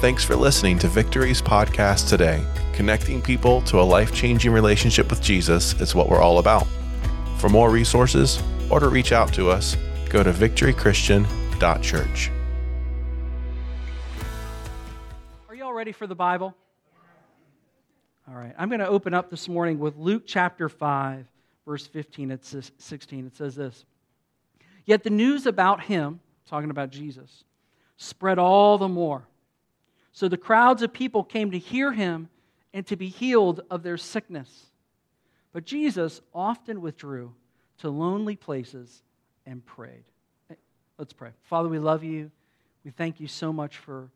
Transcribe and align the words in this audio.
Thanks 0.00 0.24
for 0.24 0.34
listening 0.34 0.78
to 0.78 0.88
Victory's 0.88 1.42
podcast 1.42 2.08
today. 2.08 2.42
Connecting 2.72 3.20
people 3.20 3.60
to 3.62 3.78
a 3.78 3.82
life 3.82 4.14
changing 4.14 4.50
relationship 4.50 5.10
with 5.10 5.20
Jesus 5.20 5.78
is 5.78 5.94
what 5.94 6.08
we're 6.08 6.22
all 6.22 6.38
about. 6.38 6.66
For 7.36 7.50
more 7.50 7.68
resources 7.68 8.42
or 8.70 8.80
to 8.80 8.88
reach 8.88 9.12
out 9.12 9.30
to 9.34 9.50
us, 9.50 9.76
go 10.08 10.22
to 10.22 10.32
victorychristian.church. 10.32 12.30
Are 15.50 15.54
you 15.54 15.64
all 15.64 15.74
ready 15.74 15.92
for 15.92 16.06
the 16.06 16.14
Bible? 16.14 16.56
All 18.26 18.36
right. 18.36 18.54
I'm 18.56 18.70
going 18.70 18.80
to 18.80 18.88
open 18.88 19.12
up 19.12 19.28
this 19.28 19.50
morning 19.50 19.78
with 19.78 19.98
Luke 19.98 20.22
chapter 20.24 20.70
5, 20.70 21.26
verse 21.66 21.86
15 21.86 22.30
and 22.30 22.40
16. 22.42 23.26
It 23.26 23.36
says 23.36 23.54
this 23.54 23.84
Yet 24.86 25.02
the 25.02 25.10
news 25.10 25.44
about 25.44 25.82
him, 25.82 26.20
talking 26.46 26.70
about 26.70 26.88
Jesus, 26.88 27.44
spread 27.98 28.38
all 28.38 28.78
the 28.78 28.88
more. 28.88 29.26
So 30.12 30.28
the 30.28 30.36
crowds 30.36 30.82
of 30.82 30.92
people 30.92 31.24
came 31.24 31.50
to 31.52 31.58
hear 31.58 31.92
him 31.92 32.28
and 32.72 32.86
to 32.86 32.96
be 32.96 33.08
healed 33.08 33.60
of 33.70 33.82
their 33.82 33.96
sickness. 33.96 34.66
But 35.52 35.64
Jesus 35.64 36.20
often 36.34 36.80
withdrew 36.80 37.34
to 37.78 37.90
lonely 37.90 38.36
places 38.36 39.02
and 39.46 39.64
prayed. 39.64 40.04
Let's 40.98 41.12
pray. 41.12 41.30
Father, 41.44 41.68
we 41.68 41.78
love 41.78 42.04
you. 42.04 42.30
We 42.84 42.90
thank 42.90 43.20
you 43.20 43.26
so 43.26 43.52
much 43.52 43.78
for 43.78 44.10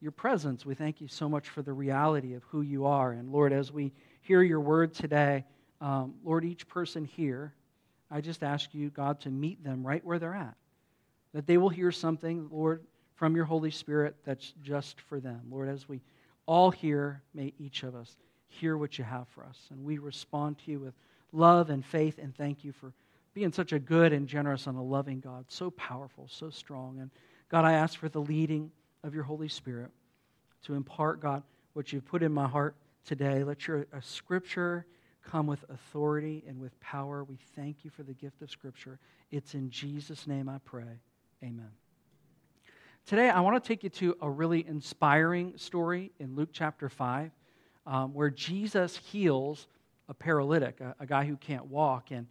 your 0.00 0.12
presence. 0.12 0.64
We 0.66 0.74
thank 0.74 1.00
you 1.00 1.08
so 1.08 1.28
much 1.28 1.48
for 1.48 1.62
the 1.62 1.72
reality 1.72 2.34
of 2.34 2.42
who 2.44 2.62
you 2.62 2.86
are. 2.86 3.12
And 3.12 3.30
Lord, 3.30 3.52
as 3.52 3.72
we 3.72 3.92
hear 4.22 4.42
your 4.42 4.60
word 4.60 4.94
today, 4.94 5.44
um, 5.80 6.14
Lord, 6.24 6.44
each 6.44 6.68
person 6.68 7.04
here, 7.04 7.52
I 8.10 8.20
just 8.20 8.42
ask 8.42 8.72
you, 8.72 8.90
God, 8.90 9.20
to 9.20 9.30
meet 9.30 9.62
them 9.64 9.86
right 9.86 10.04
where 10.04 10.18
they're 10.18 10.34
at. 10.34 10.54
That 11.34 11.46
they 11.46 11.56
will 11.56 11.68
hear 11.68 11.90
something, 11.90 12.48
Lord, 12.50 12.82
from 13.22 13.36
your 13.36 13.44
Holy 13.44 13.70
Spirit 13.70 14.16
that's 14.24 14.52
just 14.64 15.00
for 15.02 15.20
them. 15.20 15.42
Lord, 15.48 15.68
as 15.68 15.88
we 15.88 16.00
all 16.44 16.72
hear, 16.72 17.22
may 17.32 17.52
each 17.56 17.84
of 17.84 17.94
us 17.94 18.16
hear 18.48 18.76
what 18.76 18.98
you 18.98 19.04
have 19.04 19.28
for 19.28 19.44
us. 19.44 19.56
And 19.70 19.84
we 19.84 19.98
respond 19.98 20.58
to 20.58 20.72
you 20.72 20.80
with 20.80 20.94
love 21.30 21.70
and 21.70 21.86
faith 21.86 22.18
and 22.20 22.36
thank 22.36 22.64
you 22.64 22.72
for 22.72 22.92
being 23.32 23.52
such 23.52 23.72
a 23.72 23.78
good 23.78 24.12
and 24.12 24.26
generous 24.26 24.66
and 24.66 24.76
a 24.76 24.82
loving 24.82 25.20
God, 25.20 25.44
so 25.46 25.70
powerful, 25.70 26.26
so 26.28 26.50
strong. 26.50 26.98
And 26.98 27.12
God, 27.48 27.64
I 27.64 27.74
ask 27.74 27.96
for 27.96 28.08
the 28.08 28.20
leading 28.20 28.72
of 29.04 29.14
your 29.14 29.22
Holy 29.22 29.46
Spirit 29.46 29.92
to 30.64 30.74
impart, 30.74 31.20
God, 31.20 31.44
what 31.74 31.92
you've 31.92 32.04
put 32.04 32.24
in 32.24 32.32
my 32.32 32.48
heart 32.48 32.74
today. 33.04 33.44
Let 33.44 33.68
your 33.68 33.86
scripture 34.00 34.84
come 35.22 35.46
with 35.46 35.64
authority 35.68 36.42
and 36.48 36.58
with 36.58 36.76
power. 36.80 37.22
We 37.22 37.38
thank 37.54 37.84
you 37.84 37.90
for 37.90 38.02
the 38.02 38.14
gift 38.14 38.42
of 38.42 38.50
scripture. 38.50 38.98
It's 39.30 39.54
in 39.54 39.70
Jesus' 39.70 40.26
name 40.26 40.48
I 40.48 40.58
pray. 40.64 40.98
Amen. 41.44 41.70
Today, 43.04 43.28
I 43.28 43.40
want 43.40 43.62
to 43.62 43.66
take 43.66 43.82
you 43.82 43.90
to 43.90 44.16
a 44.22 44.30
really 44.30 44.64
inspiring 44.66 45.54
story 45.58 46.12
in 46.20 46.36
Luke 46.36 46.50
chapter 46.52 46.88
5 46.88 47.32
um, 47.84 48.14
where 48.14 48.30
Jesus 48.30 48.96
heals 48.96 49.66
a 50.08 50.14
paralytic, 50.14 50.80
a, 50.80 50.94
a, 51.00 51.06
guy 51.06 51.24
who 51.24 51.36
can't 51.36 51.66
walk. 51.66 52.12
And 52.12 52.28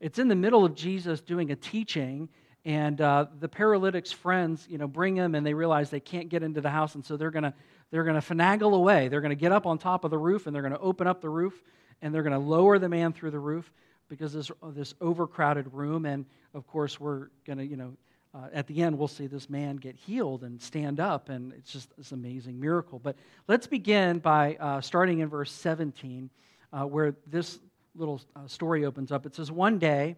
it's 0.00 0.18
in 0.18 0.26
the 0.26 0.34
middle 0.34 0.64
of 0.64 0.74
Jesus 0.74 1.20
doing 1.20 1.52
a 1.52 1.56
teaching, 1.56 2.28
and 2.64 3.00
uh, 3.00 3.26
the 3.38 3.48
paralytic's 3.48 4.10
friends, 4.10 4.66
you 4.68 4.76
know, 4.76 4.88
bring 4.88 5.14
him, 5.14 5.36
and 5.36 5.46
they 5.46 5.54
realize 5.54 5.88
they 5.88 6.00
can't 6.00 6.28
get 6.28 6.42
into 6.42 6.60
the 6.60 6.70
house, 6.70 6.96
and 6.96 7.04
so 7.04 7.16
they're 7.16 7.30
going 7.30 7.44
to 7.44 7.54
they're 7.92 8.04
going 8.04 8.20
to 8.20 8.34
finagle 8.34 8.74
away. 8.74 9.06
They're 9.06 9.20
going 9.20 9.30
to 9.30 9.36
get 9.36 9.52
up 9.52 9.66
on 9.66 9.78
top 9.78 10.04
of 10.04 10.10
the 10.10 10.18
roof, 10.18 10.46
and 10.46 10.54
they're 10.54 10.62
going 10.62 10.74
to 10.74 10.80
open 10.80 11.06
up 11.06 11.20
the 11.20 11.30
roof, 11.30 11.62
and 12.02 12.12
they're 12.12 12.24
going 12.24 12.32
to 12.32 12.38
lower 12.38 12.80
the 12.80 12.88
man 12.88 13.12
through 13.12 13.30
the 13.30 13.38
roof 13.38 13.72
because 14.08 14.32
this 14.32 14.50
this 14.72 14.94
overcrowded 15.00 15.72
room, 15.72 16.06
and 16.06 16.26
of 16.54 16.66
course 16.66 16.98
we're 16.98 17.28
going 17.46 17.58
to 17.58 17.64
you 17.64 17.76
know. 17.76 17.92
Uh, 18.34 18.48
at 18.52 18.66
the 18.66 18.82
end, 18.82 18.98
we'll 18.98 19.08
see 19.08 19.26
this 19.26 19.48
man 19.48 19.76
get 19.76 19.96
healed 19.96 20.44
and 20.44 20.60
stand 20.60 21.00
up, 21.00 21.28
and 21.28 21.52
it's 21.54 21.72
just 21.72 21.96
this 21.96 22.12
amazing 22.12 22.60
miracle. 22.60 22.98
But 22.98 23.16
let's 23.46 23.66
begin 23.66 24.18
by 24.18 24.56
uh, 24.56 24.80
starting 24.80 25.20
in 25.20 25.28
verse 25.28 25.50
17, 25.50 26.30
uh, 26.72 26.82
where 26.84 27.14
this 27.26 27.58
little 27.94 28.20
uh, 28.36 28.46
story 28.46 28.84
opens 28.84 29.10
up. 29.10 29.24
It 29.24 29.34
says, 29.34 29.50
One 29.50 29.78
day, 29.78 30.16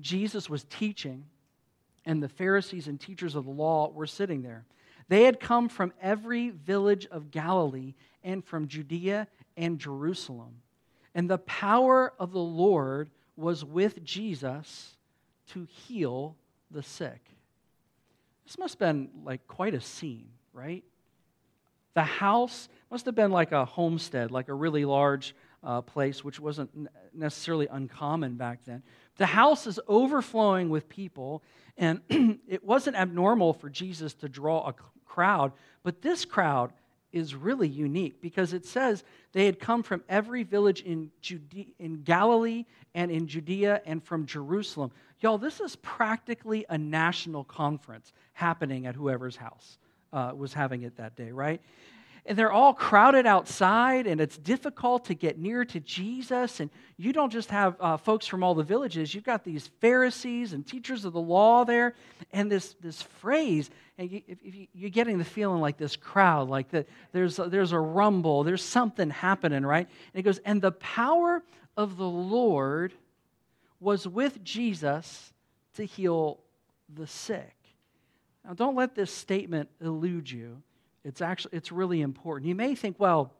Jesus 0.00 0.48
was 0.48 0.64
teaching 0.64 1.24
and 2.08 2.22
the 2.22 2.28
Pharisees 2.28 2.88
and 2.88 2.98
teachers 2.98 3.34
of 3.34 3.44
the 3.44 3.50
law 3.50 3.90
were 3.90 4.06
sitting 4.06 4.40
there. 4.40 4.64
They 5.08 5.24
had 5.24 5.38
come 5.38 5.68
from 5.68 5.92
every 6.00 6.48
village 6.48 7.06
of 7.10 7.30
Galilee 7.30 7.94
and 8.24 8.42
from 8.42 8.66
Judea 8.66 9.28
and 9.58 9.78
Jerusalem. 9.78 10.62
And 11.14 11.28
the 11.28 11.38
power 11.38 12.14
of 12.18 12.32
the 12.32 12.38
Lord 12.38 13.10
was 13.36 13.62
with 13.62 14.02
Jesus 14.04 14.96
to 15.48 15.64
heal 15.64 16.36
the 16.70 16.82
sick. 16.82 17.20
This 18.48 18.56
must 18.56 18.78
have 18.78 18.78
been 18.78 19.10
like 19.24 19.46
quite 19.46 19.74
a 19.74 19.80
scene, 19.80 20.30
right? 20.54 20.82
The 21.92 22.02
house 22.02 22.70
must 22.90 23.04
have 23.04 23.14
been 23.14 23.30
like 23.30 23.52
a 23.52 23.66
homestead, 23.66 24.30
like 24.30 24.48
a 24.48 24.54
really 24.54 24.86
large 24.86 25.34
uh, 25.62 25.82
place, 25.82 26.24
which 26.24 26.40
wasn't 26.40 26.70
necessarily 27.12 27.66
uncommon 27.70 28.36
back 28.36 28.60
then. 28.64 28.82
The 29.18 29.26
house 29.26 29.66
is 29.66 29.78
overflowing 29.86 30.70
with 30.70 30.88
people, 30.88 31.42
and 31.76 32.00
it 32.48 32.64
wasn't 32.64 32.96
abnormal 32.96 33.52
for 33.52 33.68
Jesus 33.68 34.14
to 34.14 34.30
draw 34.30 34.66
a 34.66 34.74
crowd, 35.04 35.52
but 35.82 36.00
this 36.00 36.24
crowd 36.24 36.72
is 37.12 37.34
really 37.34 37.68
unique 37.68 38.22
because 38.22 38.54
it 38.54 38.64
says 38.64 39.04
they 39.32 39.44
had 39.44 39.60
come 39.60 39.82
from 39.82 40.02
every 40.08 40.42
village 40.42 40.80
in, 40.82 41.10
Judea, 41.20 41.66
in 41.78 42.02
Galilee 42.02 42.64
and 42.94 43.10
in 43.10 43.26
Judea 43.26 43.82
and 43.84 44.02
from 44.02 44.24
Jerusalem. 44.24 44.90
Y'all, 45.20 45.38
this 45.38 45.60
is 45.60 45.76
practically 45.76 46.64
a 46.68 46.78
national 46.78 47.44
conference 47.44 48.12
happening 48.32 48.86
at 48.86 48.94
whoever's 48.94 49.36
house 49.36 49.78
uh, 50.12 50.32
was 50.36 50.52
having 50.54 50.82
it 50.82 50.96
that 50.96 51.16
day, 51.16 51.32
right? 51.32 51.60
and 52.28 52.36
they're 52.36 52.52
all 52.52 52.74
crowded 52.74 53.24
outside, 53.24 54.06
and 54.06 54.20
it's 54.20 54.36
difficult 54.36 55.06
to 55.06 55.14
get 55.14 55.38
near 55.38 55.64
to 55.64 55.80
Jesus. 55.80 56.60
And 56.60 56.68
you 56.98 57.14
don't 57.14 57.32
just 57.32 57.50
have 57.50 57.74
uh, 57.80 57.96
folks 57.96 58.26
from 58.26 58.44
all 58.44 58.54
the 58.54 58.62
villages, 58.62 59.14
you've 59.14 59.24
got 59.24 59.44
these 59.44 59.68
Pharisees 59.80 60.52
and 60.52 60.64
teachers 60.66 61.06
of 61.06 61.14
the 61.14 61.20
law 61.20 61.64
there. 61.64 61.94
And 62.34 62.52
this, 62.52 62.76
this 62.82 63.00
phrase, 63.00 63.70
and 63.96 64.10
you, 64.10 64.22
you're 64.74 64.90
getting 64.90 65.16
the 65.16 65.24
feeling 65.24 65.62
like 65.62 65.78
this 65.78 65.96
crowd, 65.96 66.50
like 66.50 66.70
that 66.72 66.86
there's, 67.12 67.38
a, 67.38 67.48
there's 67.48 67.72
a 67.72 67.80
rumble, 67.80 68.44
there's 68.44 68.62
something 68.62 69.08
happening, 69.08 69.64
right? 69.64 69.88
And 70.12 70.20
it 70.20 70.22
goes, 70.22 70.38
and 70.44 70.60
the 70.60 70.72
power 70.72 71.42
of 71.78 71.96
the 71.96 72.08
Lord 72.08 72.92
was 73.80 74.06
with 74.06 74.42
Jesus 74.42 75.32
to 75.74 75.84
heal 75.84 76.40
the 76.92 77.06
sick. 77.06 77.54
Now, 78.44 78.54
don't 78.54 78.76
let 78.76 78.94
this 78.94 79.12
statement 79.12 79.68
elude 79.80 80.30
you 80.30 80.62
it's 81.08 81.22
actually 81.22 81.56
it's 81.56 81.72
really 81.72 82.02
important. 82.02 82.46
You 82.46 82.54
may 82.54 82.74
think, 82.74 82.96
well, 82.98 83.32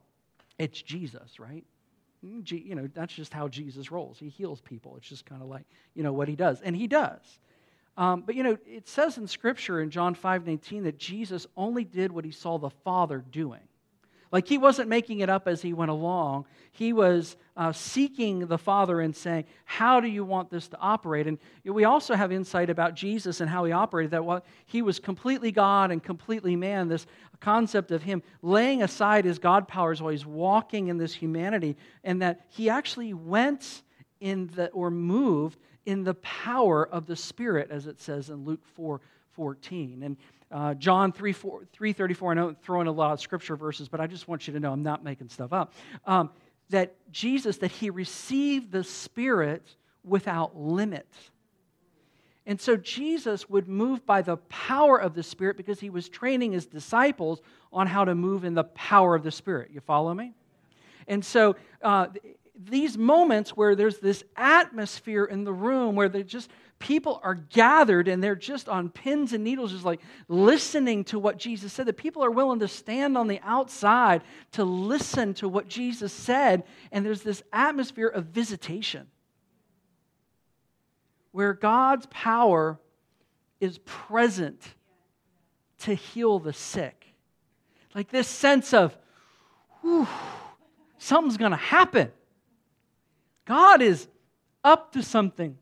it's 0.59 0.81
Jesus, 0.81 1.39
right? 1.39 1.65
Mm, 2.25 2.51
you 2.51 2.75
know, 2.75 2.89
that's 2.95 3.13
just 3.13 3.35
how 3.35 3.47
Jesus 3.47 3.93
rolls. 3.93 4.19
He 4.19 4.31
heals 4.31 4.63
people. 4.63 4.97
It's 4.97 5.07
just 5.07 5.27
kind 5.27 5.43
of 5.43 5.49
like, 5.49 5.67
you 5.95 6.03
know, 6.03 6.15
what 6.15 6.29
he 6.29 6.35
does. 6.35 6.63
And 6.63 6.75
he 6.75 6.87
does. 6.87 7.21
Um, 7.99 8.23
but, 8.25 8.37
you 8.37 8.43
know, 8.43 8.57
it 8.67 8.89
says 8.89 9.19
in 9.19 9.27
Scripture 9.27 9.83
in 9.83 9.91
John 9.91 10.15
5 10.15 10.49
18 10.49 10.85
that 10.85 10.99
Jesus 10.99 11.47
only 11.59 11.85
did 11.85 12.11
what 12.11 12.25
he 12.25 12.31
saw 12.31 12.57
the 12.57 12.71
Father 12.71 13.23
doing. 13.31 13.68
Like 14.31 14.47
he 14.47 14.59
wasn't 14.59 14.89
making 14.89 15.21
it 15.21 15.31
up 15.31 15.49
as 15.49 15.63
he 15.63 15.73
went 15.73 15.91
along. 15.91 16.47
He 16.73 16.93
was 16.93 17.37
uh, 17.57 17.73
seeking 17.73 18.47
the 18.47 18.59
Father 18.59 19.01
and 19.01 19.17
saying, 19.17 19.45
How 19.65 20.01
do 20.01 20.09
you 20.09 20.25
want 20.25 20.51
this 20.51 20.69
to 20.69 20.79
operate? 20.79 21.27
And 21.27 21.39
we 21.65 21.85
also 21.85 22.15
have 22.15 22.31
insight 22.31 22.71
about 22.71 22.95
Jesus 22.95 23.41
and 23.41 23.49
how 23.49 23.65
he 23.65 23.73
operated 23.73 24.11
that 24.13 24.25
while 24.25 24.45
he 24.67 24.83
was 24.83 24.99
completely 24.99 25.51
God 25.51 25.91
and 25.91 26.03
completely 26.03 26.57
man, 26.57 26.89
this 26.89 27.07
concept 27.41 27.91
of 27.91 28.03
him 28.03 28.23
laying 28.43 28.83
aside 28.83 29.25
his 29.25 29.39
God 29.39 29.69
powers 29.69 30.03
while 30.03 30.11
he's 30.11 30.27
walking 30.27 30.89
in 30.89 30.99
this 30.99 31.15
humanity, 31.15 31.77
and 32.05 32.21
that 32.23 32.47
he 32.49 32.69
actually 32.69 33.15
went 33.15 33.83
in 34.21 34.49
the, 34.55 34.69
or 34.71 34.91
moved 34.91 35.59
in 35.87 36.05
the 36.05 36.15
power 36.15 36.87
of 36.87 37.07
the 37.07 37.17
Spirit, 37.17 37.71
as 37.71 37.87
it 37.87 38.01
says 38.01 38.29
in 38.29 38.45
Luke 38.45 38.65
4 38.75 39.01
14. 39.33 40.03
And 40.03 40.17
uh, 40.51 40.75
John 40.75 41.13
3, 41.13 41.33
4, 41.33 41.67
334, 41.73 42.31
I 42.31 42.35
know 42.35 42.49
I'm 42.49 42.55
throwing 42.57 42.87
a 42.87 42.93
lot 42.93 43.13
of 43.13 43.21
scripture 43.21 43.57
verses, 43.57 43.89
but 43.89 44.01
I 44.01 44.07
just 44.07 44.29
want 44.29 44.47
you 44.47 44.55
to 44.55 44.61
know 44.61 44.73
I'm 44.73 44.83
not 44.83 45.05
making 45.05 45.29
stuff 45.29 45.53
up. 45.53 45.73
Um, 46.07 46.31
that 46.71 46.95
Jesus, 47.11 47.59
that 47.59 47.71
he 47.71 47.91
received 47.91 48.73
the 48.73 48.85
Spirit 48.85 49.63
without 50.05 50.57
limit. 50.57 51.07
And 52.47 52.59
so 52.59 52.77
Jesus 52.77 53.49
would 53.51 53.69
move 53.69 54.07
by 54.07 54.23
the 54.23 54.39
power 54.49 54.99
of 54.99 55.15
the 55.15 55.23
Spirit 55.23 55.59
because 55.59 55.81
he 55.81 55.91
was 55.91 56.09
training 56.09 56.53
his 56.53 56.67
disciples 56.67 57.43
on 57.73 57.87
how 57.87 58.05
to 58.07 58.15
move 58.15 58.45
in 58.45 58.55
the 58.55 58.65
power 58.65 59.15
of 59.15 59.23
the 59.23 59.31
Spirit. 59.31 59.71
You 59.71 59.81
follow 59.81 60.15
me? 60.15 60.33
And 61.07 61.23
so 61.23 61.57
uh, 61.83 62.07
these 62.59 62.97
moments 62.97 63.51
where 63.51 63.75
there's 63.75 63.99
this 63.99 64.25
atmosphere 64.37 65.25
in 65.25 65.45
the 65.45 65.53
room 65.53 65.95
where 65.95 66.09
they 66.09 66.23
just 66.23 66.51
people 66.79 67.21
are 67.25 67.35
gathered 67.35 68.09
and 68.09 68.23
they're 68.23 68.37
just 68.37 68.69
on 68.69 68.89
pins 68.89 69.33
and 69.33 69.43
needles, 69.43 69.73
just 69.73 69.85
like 69.85 70.01
listening 70.29 71.05
to 71.05 71.19
what 71.19 71.39
Jesus 71.39 71.73
said. 71.73 71.87
That 71.87 71.97
people 71.97 72.25
are 72.25 72.31
willing 72.31 72.61
to 72.61 72.69
stand 72.69 73.19
on 73.19 73.27
the 73.27 73.41
outside 73.43 74.23
to 74.53 74.65
listen 74.65 75.35
to 75.35 75.49
what 75.49 75.69
Jesus 75.69 76.13
said. 76.13 76.65
And 76.93 77.05
there's 77.05 77.23
this 77.23 77.43
atmosphere 77.53 78.09
of 78.09 78.27
visitation 78.27 79.07
where 81.33 81.53
God's 81.53 82.07
power 82.11 82.79
is 83.61 83.79
present 83.79 84.63
to 85.81 85.95
heal 85.95 86.39
the 86.39 86.53
sick. 86.53 87.07
Like 87.95 88.11
this 88.11 88.29
sense 88.29 88.73
of, 88.73 88.97
whew, 89.81 90.07
something's 90.99 91.37
going 91.37 91.51
to 91.51 91.57
happen. 91.57 92.13
God 93.45 93.83
is 93.83 94.07
up 94.63 94.93
to 94.93 95.03
something. 95.03 95.57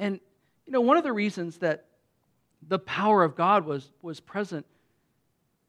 And, 0.00 0.18
you 0.66 0.72
know, 0.72 0.80
one 0.80 0.96
of 0.96 1.04
the 1.04 1.12
reasons 1.12 1.58
that 1.58 1.84
the 2.66 2.78
power 2.78 3.22
of 3.22 3.36
God 3.36 3.66
was, 3.66 3.92
was 4.02 4.18
present 4.18 4.64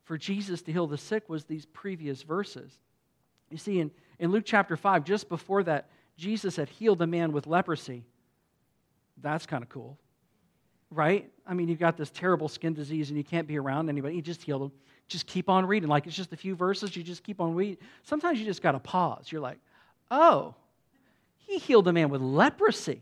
for 0.05 0.17
Jesus 0.17 0.61
to 0.63 0.71
heal 0.71 0.87
the 0.87 0.97
sick 0.97 1.29
was 1.29 1.43
these 1.43 1.65
previous 1.67 2.23
verses. 2.23 2.71
You 3.49 3.57
see, 3.57 3.79
in, 3.79 3.91
in 4.19 4.31
Luke 4.31 4.45
chapter 4.45 4.77
5, 4.77 5.03
just 5.03 5.27
before 5.27 5.63
that, 5.63 5.89
Jesus 6.17 6.55
had 6.55 6.69
healed 6.69 7.01
a 7.01 7.07
man 7.07 7.33
with 7.33 7.45
leprosy. 7.45 8.05
That's 9.21 9.45
kind 9.45 9.63
of 9.63 9.69
cool, 9.69 9.97
right? 10.89 11.29
I 11.45 11.53
mean, 11.53 11.67
you've 11.67 11.79
got 11.79 11.97
this 11.97 12.09
terrible 12.09 12.47
skin 12.47 12.73
disease 12.73 13.09
and 13.09 13.17
you 13.17 13.23
can't 13.25 13.47
be 13.47 13.59
around 13.59 13.89
anybody. 13.89 14.15
He 14.15 14.21
just 14.21 14.41
healed 14.43 14.63
him. 14.63 14.71
Just 15.07 15.27
keep 15.27 15.49
on 15.49 15.65
reading. 15.65 15.89
Like 15.89 16.07
it's 16.07 16.15
just 16.15 16.31
a 16.31 16.37
few 16.37 16.55
verses, 16.55 16.95
you 16.95 17.03
just 17.03 17.23
keep 17.23 17.41
on 17.41 17.53
reading. 17.53 17.77
Sometimes 18.03 18.39
you 18.39 18.45
just 18.45 18.61
got 18.61 18.71
to 18.71 18.79
pause. 18.79 19.29
You're 19.29 19.41
like, 19.41 19.57
oh, 20.09 20.55
he 21.37 21.57
healed 21.57 21.87
a 21.89 21.93
man 21.93 22.09
with 22.09 22.21
leprosy. 22.21 23.01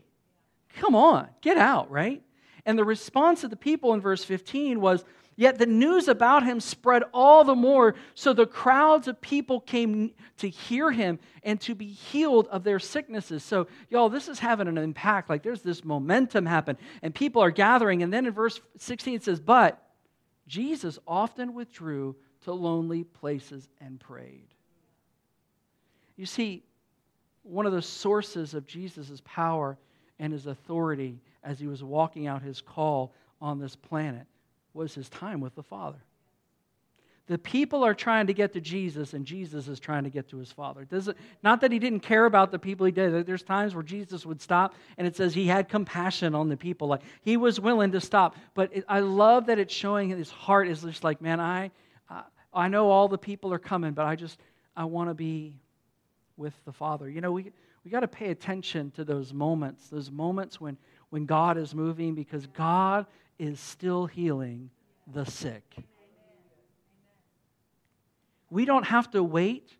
Come 0.77 0.95
on, 0.95 1.27
get 1.41 1.57
out, 1.57 1.89
right? 1.91 2.21
And 2.65 2.77
the 2.77 2.85
response 2.85 3.43
of 3.43 3.49
the 3.49 3.55
people 3.55 3.93
in 3.93 4.01
verse 4.01 4.23
15 4.23 4.79
was, 4.79 5.03
Yet 5.39 5.57
the 5.57 5.65
news 5.65 6.09
about 6.09 6.43
him 6.43 6.59
spread 6.59 7.01
all 7.13 7.45
the 7.45 7.55
more, 7.55 7.95
so 8.13 8.33
the 8.33 8.45
crowds 8.45 9.07
of 9.07 9.21
people 9.21 9.61
came 9.61 10.11
to 10.39 10.49
hear 10.49 10.91
him 10.91 11.17
and 11.43 11.61
to 11.61 11.73
be 11.73 11.87
healed 11.87 12.47
of 12.47 12.65
their 12.65 12.77
sicknesses. 12.77 13.41
So, 13.41 13.67
y'all, 13.89 14.09
this 14.09 14.27
is 14.27 14.39
having 14.39 14.67
an 14.67 14.77
impact. 14.77 15.29
Like 15.29 15.41
there's 15.41 15.61
this 15.61 15.85
momentum 15.85 16.45
happen, 16.45 16.77
and 17.01 17.15
people 17.15 17.41
are 17.41 17.51
gathering. 17.51 18.03
And 18.03 18.11
then 18.11 18.25
in 18.25 18.33
verse 18.33 18.59
16 18.79 19.15
it 19.15 19.23
says, 19.23 19.39
But 19.39 19.81
Jesus 20.45 20.99
often 21.07 21.53
withdrew 21.53 22.17
to 22.41 22.51
lonely 22.51 23.05
places 23.05 23.69
and 23.79 23.97
prayed. 23.97 24.49
You 26.17 26.25
see, 26.25 26.65
one 27.43 27.65
of 27.65 27.71
the 27.71 27.81
sources 27.81 28.53
of 28.53 28.67
Jesus' 28.67 29.21
power 29.23 29.77
and 30.19 30.33
his 30.33 30.45
authority 30.45 31.19
as 31.43 31.59
he 31.59 31.67
was 31.67 31.83
walking 31.83 32.27
out 32.27 32.41
his 32.41 32.61
call 32.61 33.13
on 33.41 33.59
this 33.59 33.75
planet 33.75 34.27
was 34.73 34.93
his 34.93 35.09
time 35.09 35.39
with 35.39 35.55
the 35.55 35.63
Father. 35.63 35.99
The 37.27 37.37
people 37.37 37.83
are 37.83 37.93
trying 37.93 38.25
to 38.25 38.33
get 38.33 38.53
to 38.53 38.61
Jesus, 38.61 39.13
and 39.13 39.23
Jesus 39.23 39.67
is 39.67 39.79
trying 39.79 40.03
to 40.03 40.09
get 40.09 40.29
to 40.29 40.39
his 40.39 40.51
Father. 40.51 40.83
Does 40.83 41.09
it, 41.09 41.17
not 41.43 41.61
that 41.61 41.71
he 41.71 41.77
didn't 41.77 41.99
care 41.99 42.25
about 42.25 42.51
the 42.51 42.57
people 42.57 42.87
he 42.87 42.91
did. 42.91 43.27
There's 43.27 43.43
times 43.43 43.75
where 43.75 43.83
Jesus 43.83 44.25
would 44.25 44.41
stop, 44.41 44.73
and 44.97 45.05
it 45.05 45.15
says 45.15 45.35
he 45.35 45.45
had 45.45 45.69
compassion 45.69 46.33
on 46.33 46.49
the 46.49 46.57
people. 46.57 46.87
Like 46.87 47.01
he 47.21 47.37
was 47.37 47.59
willing 47.59 47.91
to 47.91 48.01
stop. 48.01 48.35
But 48.55 48.77
it, 48.77 48.85
I 48.89 49.01
love 49.01 49.45
that 49.45 49.59
it's 49.59 49.73
showing 49.73 50.09
his 50.09 50.31
heart 50.31 50.67
is 50.67 50.81
just 50.81 51.03
like, 51.03 51.21
man, 51.21 51.39
I, 51.39 51.69
I, 52.09 52.23
I 52.51 52.67
know 52.67 52.89
all 52.89 53.07
the 53.07 53.19
people 53.19 53.53
are 53.53 53.59
coming, 53.59 53.93
but 53.93 54.07
I 54.07 54.15
just 54.15 54.39
I 54.75 54.85
want 54.85 55.11
to 55.11 55.13
be 55.13 55.59
with 56.35 56.53
the 56.65 56.73
Father. 56.73 57.07
You 57.07 57.21
know, 57.21 57.31
we 57.31 57.51
we 57.83 57.91
got 57.91 58.01
to 58.01 58.07
pay 58.07 58.29
attention 58.29 58.91
to 58.91 59.03
those 59.03 59.33
moments, 59.33 59.89
those 59.89 60.11
moments 60.11 60.59
when 60.59 60.77
when 61.09 61.25
God 61.25 61.57
is 61.57 61.73
moving, 61.73 62.15
because 62.15 62.45
God 62.47 63.05
is 63.37 63.59
still 63.59 64.05
healing 64.05 64.69
the 65.11 65.25
sick. 65.25 65.63
We 68.51 68.65
don't 68.65 68.85
have 68.85 69.09
to 69.11 69.23
wait 69.23 69.75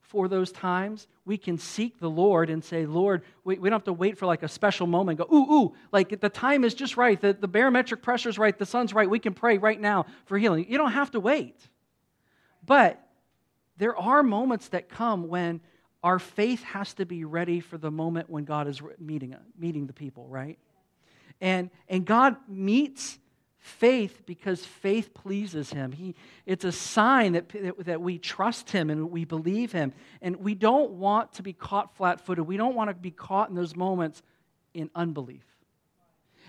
for 0.00 0.28
those 0.28 0.52
times. 0.52 1.08
We 1.24 1.36
can 1.36 1.58
seek 1.58 1.98
the 1.98 2.08
Lord 2.08 2.48
and 2.48 2.62
say, 2.62 2.86
Lord, 2.86 3.22
we, 3.44 3.58
we 3.58 3.68
don't 3.68 3.80
have 3.80 3.84
to 3.84 3.92
wait 3.92 4.16
for 4.16 4.26
like 4.26 4.42
a 4.42 4.48
special 4.48 4.86
moment. 4.86 5.18
Go, 5.18 5.26
ooh, 5.32 5.52
ooh, 5.52 5.74
like 5.92 6.20
the 6.20 6.28
time 6.28 6.64
is 6.64 6.74
just 6.74 6.96
right. 6.96 7.20
The, 7.20 7.32
the 7.32 7.48
barometric 7.48 8.02
pressure 8.02 8.28
is 8.28 8.38
right. 8.38 8.56
The 8.56 8.66
sun's 8.66 8.94
right. 8.94 9.08
We 9.08 9.18
can 9.18 9.34
pray 9.34 9.58
right 9.58 9.80
now 9.80 10.06
for 10.26 10.38
healing. 10.38 10.66
You 10.68 10.78
don't 10.78 10.92
have 10.92 11.10
to 11.12 11.20
wait. 11.20 11.56
But 12.64 13.02
there 13.76 13.96
are 13.96 14.22
moments 14.22 14.68
that 14.68 14.88
come 14.88 15.28
when 15.28 15.60
our 16.02 16.18
faith 16.18 16.62
has 16.62 16.94
to 16.94 17.06
be 17.06 17.24
ready 17.24 17.60
for 17.60 17.78
the 17.78 17.90
moment 17.90 18.30
when 18.30 18.44
God 18.44 18.68
is 18.68 18.80
meeting, 18.98 19.34
meeting 19.58 19.86
the 19.86 19.92
people, 19.92 20.28
right? 20.28 20.58
And, 21.40 21.70
and 21.88 22.04
God 22.04 22.36
meets 22.48 23.18
faith 23.58 24.22
because 24.26 24.64
faith 24.64 25.12
pleases 25.12 25.70
him. 25.70 25.92
He, 25.92 26.14
it's 26.46 26.64
a 26.64 26.72
sign 26.72 27.32
that, 27.32 27.52
that 27.84 28.00
we 28.00 28.18
trust 28.18 28.70
him 28.70 28.90
and 28.90 29.10
we 29.10 29.24
believe 29.24 29.72
him. 29.72 29.92
And 30.22 30.36
we 30.36 30.54
don't 30.54 30.92
want 30.92 31.34
to 31.34 31.42
be 31.42 31.52
caught 31.52 31.96
flat 31.96 32.20
footed. 32.20 32.46
We 32.46 32.56
don't 32.56 32.76
want 32.76 32.90
to 32.90 32.94
be 32.94 33.10
caught 33.10 33.48
in 33.48 33.56
those 33.56 33.74
moments 33.74 34.22
in 34.72 34.90
unbelief. 34.94 35.44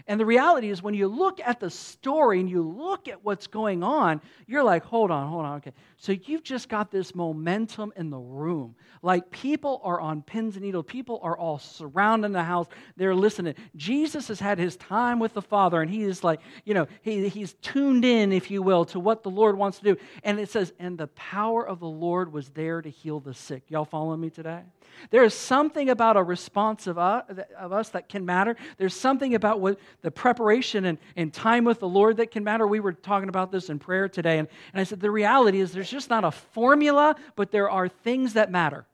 And 0.07 0.17
the 0.17 0.25
reality 0.25 0.69
is, 0.69 0.81
when 0.81 0.93
you 0.93 1.09
look 1.09 1.41
at 1.41 1.59
the 1.59 1.69
story 1.69 2.39
and 2.39 2.49
you 2.49 2.61
look 2.61 3.09
at 3.09 3.25
what's 3.25 3.45
going 3.45 3.83
on, 3.83 4.21
you're 4.45 4.63
like, 4.63 4.85
hold 4.85 5.11
on, 5.11 5.27
hold 5.27 5.45
on, 5.45 5.57
okay. 5.57 5.73
So 5.97 6.13
you've 6.13 6.43
just 6.43 6.69
got 6.69 6.91
this 6.91 7.13
momentum 7.13 7.91
in 7.97 8.09
the 8.09 8.17
room. 8.17 8.75
Like 9.01 9.29
people 9.31 9.81
are 9.83 9.99
on 9.99 10.21
pins 10.21 10.55
and 10.55 10.63
needles, 10.63 10.85
people 10.87 11.19
are 11.23 11.37
all 11.37 11.59
surrounding 11.59 12.31
the 12.31 12.43
house, 12.43 12.67
they're 12.95 13.13
listening. 13.13 13.55
Jesus 13.75 14.29
has 14.29 14.39
had 14.39 14.57
his 14.57 14.77
time 14.77 15.19
with 15.19 15.33
the 15.33 15.41
Father, 15.41 15.81
and 15.81 15.91
he 15.91 16.03
is 16.03 16.23
like, 16.23 16.39
you 16.63 16.73
know, 16.73 16.87
he, 17.01 17.27
he's 17.27 17.53
tuned 17.61 18.05
in, 18.05 18.31
if 18.31 18.49
you 18.49 18.61
will, 18.61 18.85
to 18.85 19.01
what 19.01 19.23
the 19.23 19.29
Lord 19.29 19.57
wants 19.57 19.79
to 19.79 19.83
do. 19.83 19.97
And 20.23 20.39
it 20.39 20.49
says, 20.49 20.71
and 20.79 20.97
the 20.97 21.07
power 21.07 21.67
of 21.67 21.81
the 21.81 21.87
Lord 21.87 22.31
was 22.31 22.49
there 22.49 22.81
to 22.81 22.89
heal 22.89 23.19
the 23.19 23.33
sick. 23.33 23.63
Y'all 23.67 23.83
following 23.83 24.21
me 24.21 24.29
today? 24.29 24.61
There 25.09 25.23
is 25.23 25.33
something 25.33 25.89
about 25.89 26.17
a 26.17 26.23
response 26.23 26.87
of 26.87 26.97
uh, 26.97 27.23
us, 27.29 27.39
of 27.57 27.71
us 27.71 27.89
that 27.89 28.09
can 28.09 28.25
matter. 28.25 28.55
There's 28.77 28.93
something 28.93 29.35
about 29.35 29.59
what 29.59 29.79
the 30.01 30.11
preparation 30.11 30.85
and, 30.85 30.97
and 31.15 31.33
time 31.33 31.65
with 31.65 31.79
the 31.79 31.87
Lord 31.87 32.17
that 32.17 32.31
can 32.31 32.43
matter. 32.43 32.67
We 32.67 32.79
were 32.79 32.93
talking 32.93 33.29
about 33.29 33.51
this 33.51 33.69
in 33.69 33.79
prayer 33.79 34.09
today, 34.09 34.39
and, 34.39 34.47
and 34.73 34.81
I 34.81 34.83
said 34.83 34.99
the 34.99 35.11
reality 35.11 35.59
is 35.59 35.71
there's 35.71 35.89
just 35.89 36.09
not 36.09 36.23
a 36.23 36.31
formula, 36.31 37.15
but 37.35 37.51
there 37.51 37.69
are 37.69 37.87
things 37.87 38.33
that 38.33 38.51
matter. 38.51 38.85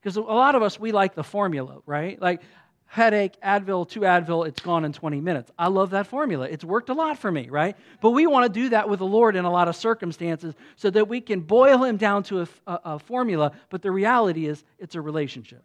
Because 0.00 0.16
a 0.16 0.20
lot 0.20 0.54
of 0.54 0.62
us, 0.62 0.78
we 0.78 0.92
like 0.92 1.14
the 1.14 1.24
formula, 1.24 1.78
right? 1.86 2.20
Like, 2.20 2.42
headache, 2.94 3.34
Advil, 3.40 3.88
two 3.88 4.02
Advil, 4.02 4.46
it's 4.46 4.60
gone 4.60 4.84
in 4.84 4.92
20 4.92 5.20
minutes. 5.20 5.50
I 5.58 5.66
love 5.66 5.90
that 5.90 6.06
formula. 6.06 6.46
It's 6.48 6.62
worked 6.62 6.90
a 6.90 6.94
lot 6.94 7.18
for 7.18 7.30
me, 7.30 7.48
right? 7.48 7.76
But 8.00 8.10
we 8.10 8.28
want 8.28 8.46
to 8.46 8.60
do 8.60 8.68
that 8.68 8.88
with 8.88 9.00
the 9.00 9.04
Lord 9.04 9.34
in 9.34 9.44
a 9.44 9.50
lot 9.50 9.66
of 9.66 9.74
circumstances 9.74 10.54
so 10.76 10.90
that 10.90 11.08
we 11.08 11.20
can 11.20 11.40
boil 11.40 11.82
him 11.82 11.96
down 11.96 12.22
to 12.24 12.42
a, 12.42 12.48
a, 12.68 12.80
a 12.84 12.98
formula. 13.00 13.50
But 13.68 13.82
the 13.82 13.90
reality 13.90 14.46
is, 14.46 14.62
it's 14.78 14.94
a 14.94 15.00
relationship. 15.00 15.64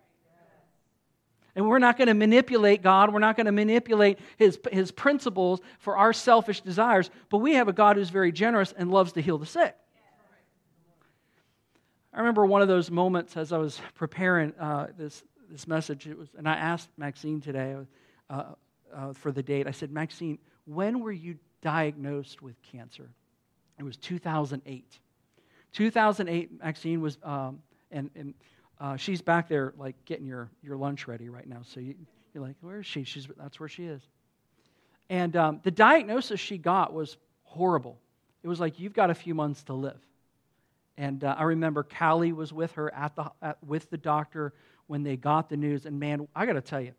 And 1.53 1.69
we're 1.69 1.77
not 1.77 1.99
going 1.99 2.07
to 2.07 2.15
manipulate 2.15 2.81
God. 2.81 3.13
We're 3.13 3.19
not 3.19 3.35
going 3.35 3.45
to 3.45 3.51
manipulate 3.51 4.17
his, 4.37 4.57
his 4.71 4.89
principles 4.89 5.61
for 5.77 5.97
our 5.97 6.13
selfish 6.13 6.61
desires. 6.61 7.11
But 7.29 7.39
we 7.39 7.53
have 7.53 7.67
a 7.67 7.73
God 7.73 7.97
who's 7.97 8.09
very 8.09 8.31
generous 8.31 8.73
and 8.75 8.89
loves 8.89 9.11
to 9.13 9.21
heal 9.21 9.37
the 9.37 9.45
sick. 9.45 9.75
I 12.11 12.17
remember 12.17 12.43
one 12.43 12.63
of 12.63 12.67
those 12.67 12.89
moments 12.89 13.37
as 13.37 13.53
I 13.53 13.59
was 13.59 13.79
preparing 13.93 14.51
uh, 14.59 14.87
this, 14.97 15.23
this 15.49 15.67
message, 15.67 16.07
it 16.07 16.17
was, 16.17 16.29
and 16.37 16.47
I 16.47 16.55
asked 16.55 16.89
Maxine 16.97 17.41
today 17.41 17.75
uh, 18.29 18.43
uh, 18.93 19.13
for 19.13 19.31
the 19.31 19.43
date. 19.43 19.67
I 19.67 19.71
said, 19.71 19.91
Maxine, 19.91 20.37
when 20.65 20.99
were 21.01 21.11
you 21.11 21.37
diagnosed 21.61 22.41
with 22.41 22.55
cancer? 22.61 23.09
It 23.77 23.83
was 23.83 23.97
2008. 23.97 24.99
2008, 25.71 26.63
Maxine 26.63 27.01
was, 27.01 27.17
um, 27.23 27.59
and, 27.91 28.09
and 28.15 28.33
uh, 28.79 28.95
she's 28.95 29.21
back 29.21 29.47
there 29.47 29.73
like 29.77 29.95
getting 30.05 30.25
your, 30.25 30.49
your 30.61 30.77
lunch 30.77 31.07
ready 31.07 31.29
right 31.29 31.47
now. 31.47 31.61
So 31.63 31.79
you, 31.79 31.95
are 32.35 32.41
like, 32.41 32.55
where 32.61 32.79
is 32.79 32.85
she? 32.85 33.03
She's, 33.03 33.27
that's 33.37 33.59
where 33.59 33.69
she 33.69 33.85
is. 33.85 34.01
And 35.09 35.35
um, 35.35 35.59
the 35.63 35.71
diagnosis 35.71 36.39
she 36.39 36.57
got 36.57 36.93
was 36.93 37.17
horrible. 37.43 37.99
It 38.43 38.47
was 38.47 38.59
like, 38.59 38.79
you've 38.79 38.93
got 38.93 39.09
a 39.09 39.15
few 39.15 39.33
months 39.33 39.63
to 39.63 39.73
live. 39.73 39.99
And 40.99 41.23
uh, 41.23 41.33
I 41.37 41.43
remember 41.43 41.83
Callie 41.83 42.33
was 42.33 42.51
with 42.51 42.73
her 42.73 42.93
at 42.93 43.15
the, 43.15 43.31
at, 43.41 43.57
with 43.65 43.89
the 43.89 43.97
doctor 43.97 44.53
when 44.87 45.01
they 45.01 45.15
got 45.15 45.47
the 45.47 45.55
news. 45.55 45.85
And 45.85 45.97
man, 45.97 46.27
I 46.35 46.45
got 46.45 46.53
to 46.53 46.61
tell 46.61 46.81
you, 46.81 46.91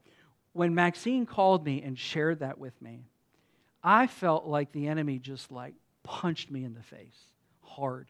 when 0.55 0.75
Maxine 0.75 1.27
called 1.27 1.67
me 1.67 1.83
and 1.83 1.99
shared 1.99 2.39
that 2.39 2.57
with 2.57 2.81
me, 2.81 3.05
I 3.85 4.07
felt 4.07 4.47
like 4.47 4.73
the 4.73 4.89
enemy 4.89 5.19
just 5.19 5.53
like 5.53 5.75
punched 6.03 6.51
me 6.51 6.65
in 6.65 6.73
the 6.73 6.83
face 6.83 7.19
hard. 7.61 8.09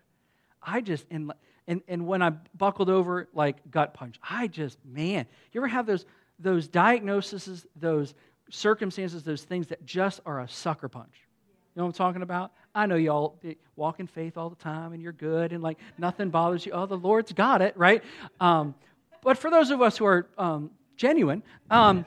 I 0.63 0.81
just, 0.81 1.07
and, 1.11 1.33
and, 1.67 1.83
and 1.89 2.07
when 2.07 2.23
I 2.23 2.31
buckled 2.57 2.89
over, 2.89 3.29
like 3.35 3.69
gut 3.69 3.93
punch, 3.93 4.15
I 4.23 4.47
just, 4.47 4.79
man, 4.85 5.27
you 5.51 5.61
ever 5.61 5.67
have 5.67 5.87
those, 5.87 6.07
those 6.39 6.69
diagnoses, 6.69 7.67
those 7.75 8.15
circumstances, 8.49 9.25
those 9.25 9.43
things 9.43 9.67
that 9.67 9.85
just 9.85 10.21
are 10.25 10.39
a 10.39 10.49
sucker 10.49 10.89
punch? 10.89 11.15
You 11.75 11.81
know 11.81 11.87
what 11.87 11.89
I'm 11.89 11.93
talking 11.95 12.23
about? 12.23 12.53
I 12.75 12.87
know 12.87 12.97
y'all 12.97 13.37
walk 13.77 14.01
in 14.01 14.07
faith 14.07 14.37
all 14.37 14.49
the 14.49 14.57
time 14.57 14.93
and 14.93 15.03
you're 15.03 15.13
good 15.13 15.53
and 15.53 15.63
like 15.63 15.79
nothing 15.99 16.31
bothers 16.31 16.65
you. 16.65 16.73
Oh, 16.73 16.87
the 16.87 16.97
Lord's 16.97 17.33
got 17.33 17.63
it, 17.63 17.77
right? 17.77 18.03
Um, 18.41 18.75
but 19.23 19.39
for 19.39 19.51
those 19.51 19.71
of 19.71 19.83
us 19.83 19.99
who 19.99 20.05
are 20.05 20.29
um, 20.39 20.71
genuine, 20.97 21.43
um, 21.71 22.07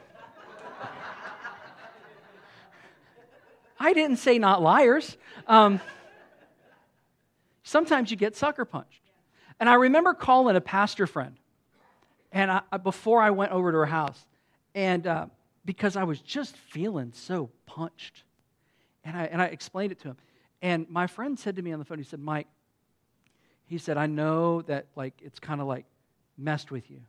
I 3.79 3.91
didn't 3.91 4.17
say 4.17 4.39
not 4.39 4.61
liars. 4.61 5.17
Um, 5.45 5.81
sometimes 7.63 8.11
you 8.11 8.17
get 8.17 8.35
sucker 8.35 8.63
punched. 8.63 9.01
And 9.59 9.69
I 9.69 9.75
remember 9.75 10.13
calling 10.13 10.55
a 10.55 10.61
pastor 10.61 11.05
friend, 11.05 11.35
and 12.31 12.49
I, 12.51 12.77
before 12.77 13.21
I 13.21 13.31
went 13.31 13.51
over 13.51 13.71
to 13.71 13.77
her 13.79 13.85
house, 13.85 14.25
and 14.73 15.05
uh, 15.05 15.25
because 15.65 15.95
I 15.95 16.03
was 16.03 16.19
just 16.19 16.55
feeling 16.55 17.11
so 17.13 17.49
punched, 17.65 18.23
and 19.03 19.15
I, 19.15 19.25
and 19.25 19.41
I 19.41 19.45
explained 19.45 19.91
it 19.91 19.99
to 19.99 20.09
him. 20.09 20.17
And 20.63 20.89
my 20.89 21.07
friend 21.07 21.37
said 21.37 21.57
to 21.57 21.61
me 21.61 21.73
on 21.73 21.79
the 21.79 21.85
phone, 21.85 21.97
he 21.97 22.05
said, 22.05 22.21
Mike, 22.21 22.47
he 23.65 23.77
said, 23.77 23.97
I 23.97 24.07
know 24.07 24.61
that 24.63 24.87
like 24.95 25.13
it's 25.21 25.37
kind 25.37 25.59
of 25.59 25.67
like 25.67 25.85
messed 26.37 26.71
with 26.71 26.89
you. 26.89 27.01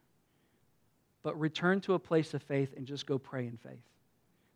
But 1.23 1.39
return 1.41 1.81
to 1.83 1.95
a 1.95 1.99
place 1.99 2.35
of 2.35 2.43
faith 2.43 2.75
and 2.77 2.85
just 2.85 3.07
go 3.07 3.17
pray 3.17 3.47
in 3.47 3.57
faith. 3.57 3.81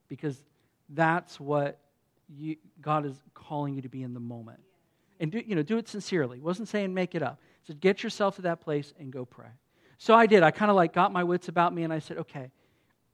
Because 0.08 0.42
that's 0.90 1.38
what 1.38 1.78
you, 2.28 2.56
God 2.82 3.06
is 3.06 3.14
calling 3.34 3.76
you 3.76 3.82
to 3.82 3.88
be 3.88 4.02
in 4.02 4.14
the 4.14 4.20
moment. 4.20 4.60
And 5.20 5.30
do, 5.30 5.42
you 5.46 5.54
know, 5.54 5.62
do 5.62 5.78
it 5.78 5.88
sincerely. 5.88 6.40
Wasn't 6.40 6.68
saying 6.68 6.92
make 6.92 7.14
it 7.14 7.22
up. 7.22 7.38
He 7.62 7.68
said, 7.68 7.80
get 7.80 8.02
yourself 8.02 8.36
to 8.36 8.42
that 8.42 8.60
place 8.60 8.92
and 8.98 9.12
go 9.12 9.24
pray. 9.24 9.50
So 9.98 10.14
I 10.14 10.26
did. 10.26 10.42
I 10.42 10.50
kind 10.50 10.70
of 10.70 10.76
like 10.76 10.92
got 10.92 11.12
my 11.12 11.22
wits 11.22 11.46
about 11.48 11.72
me 11.72 11.84
and 11.84 11.92
I 11.92 12.00
said, 12.00 12.18
okay, 12.18 12.50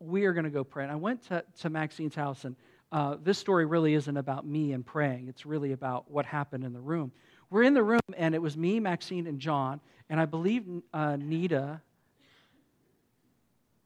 we 0.00 0.24
are 0.24 0.32
going 0.32 0.44
to 0.44 0.50
go 0.50 0.64
pray. 0.64 0.84
And 0.84 0.92
I 0.92 0.96
went 0.96 1.28
to, 1.28 1.44
to 1.60 1.68
Maxine's 1.70 2.14
house 2.14 2.44
and 2.44 2.56
uh, 2.94 3.16
this 3.24 3.36
story 3.38 3.66
really 3.66 3.92
isn't 3.94 4.16
about 4.16 4.46
me 4.46 4.70
and 4.70 4.86
praying. 4.86 5.26
It's 5.26 5.44
really 5.44 5.72
about 5.72 6.08
what 6.08 6.24
happened 6.24 6.62
in 6.62 6.72
the 6.72 6.80
room. 6.80 7.10
We're 7.50 7.64
in 7.64 7.74
the 7.74 7.82
room, 7.82 7.98
and 8.16 8.36
it 8.36 8.38
was 8.40 8.56
me, 8.56 8.78
Maxine, 8.78 9.26
and 9.26 9.40
John, 9.40 9.80
and 10.08 10.20
I 10.20 10.26
believe 10.26 10.62
uh, 10.92 11.16
Nita. 11.16 11.80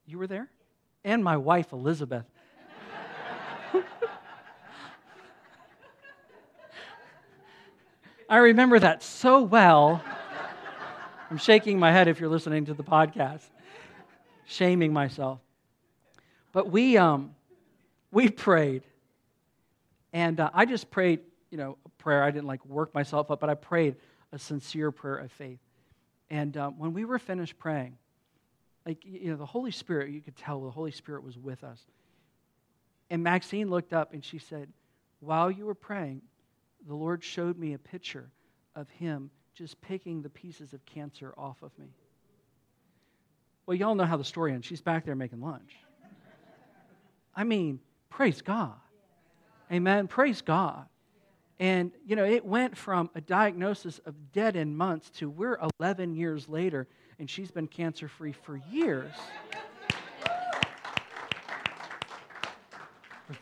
You 0.06 0.18
were 0.18 0.26
there? 0.26 0.50
And 1.04 1.24
my 1.24 1.38
wife, 1.38 1.72
Elizabeth. 1.72 2.26
I 8.28 8.36
remember 8.36 8.78
that 8.78 9.02
so 9.02 9.40
well. 9.40 10.04
I'm 11.30 11.38
shaking 11.38 11.78
my 11.78 11.92
head 11.92 12.08
if 12.08 12.20
you're 12.20 12.28
listening 12.28 12.66
to 12.66 12.74
the 12.74 12.84
podcast, 12.84 13.48
shaming 14.44 14.92
myself. 14.92 15.40
But 16.52 16.70
we, 16.70 16.98
um, 16.98 17.34
we 18.10 18.28
prayed. 18.28 18.82
And 20.12 20.40
uh, 20.40 20.50
I 20.54 20.64
just 20.64 20.90
prayed, 20.90 21.20
you 21.50 21.58
know, 21.58 21.76
a 21.84 21.88
prayer. 22.02 22.22
I 22.22 22.30
didn't 22.30 22.46
like 22.46 22.64
work 22.64 22.94
myself 22.94 23.30
up, 23.30 23.40
but 23.40 23.50
I 23.50 23.54
prayed 23.54 23.96
a 24.32 24.38
sincere 24.38 24.90
prayer 24.90 25.16
of 25.16 25.32
faith. 25.32 25.60
And 26.30 26.56
uh, 26.56 26.70
when 26.70 26.92
we 26.92 27.04
were 27.04 27.18
finished 27.18 27.58
praying, 27.58 27.96
like, 28.86 29.04
you 29.04 29.30
know, 29.30 29.36
the 29.36 29.46
Holy 29.46 29.70
Spirit, 29.70 30.10
you 30.10 30.20
could 30.20 30.36
tell 30.36 30.60
the 30.60 30.70
Holy 30.70 30.90
Spirit 30.90 31.22
was 31.22 31.36
with 31.36 31.64
us. 31.64 31.80
And 33.10 33.22
Maxine 33.22 33.70
looked 33.70 33.92
up 33.92 34.12
and 34.12 34.24
she 34.24 34.38
said, 34.38 34.68
While 35.20 35.50
you 35.50 35.66
were 35.66 35.74
praying, 35.74 36.22
the 36.86 36.94
Lord 36.94 37.24
showed 37.24 37.58
me 37.58 37.74
a 37.74 37.78
picture 37.78 38.30
of 38.74 38.88
Him 38.90 39.30
just 39.54 39.80
picking 39.80 40.22
the 40.22 40.30
pieces 40.30 40.72
of 40.72 40.84
cancer 40.86 41.34
off 41.36 41.62
of 41.62 41.76
me. 41.78 41.88
Well, 43.66 43.76
y'all 43.76 43.94
know 43.94 44.04
how 44.04 44.16
the 44.16 44.24
story 44.24 44.52
ends. 44.52 44.66
She's 44.66 44.80
back 44.80 45.04
there 45.04 45.14
making 45.14 45.40
lunch. 45.40 45.76
I 47.34 47.44
mean, 47.44 47.80
praise 48.08 48.40
God. 48.40 48.74
Amen. 49.70 50.08
Praise 50.08 50.40
God. 50.40 50.86
And, 51.60 51.92
you 52.06 52.16
know, 52.16 52.24
it 52.24 52.44
went 52.44 52.76
from 52.76 53.10
a 53.14 53.20
diagnosis 53.20 53.98
of 54.06 54.14
dead 54.32 54.56
in 54.56 54.76
months 54.76 55.10
to 55.18 55.28
we're 55.28 55.58
11 55.80 56.14
years 56.14 56.48
later, 56.48 56.86
and 57.18 57.28
she's 57.28 57.50
been 57.50 57.66
cancer 57.66 58.08
free 58.08 58.32
for 58.32 58.60
years. 58.70 59.12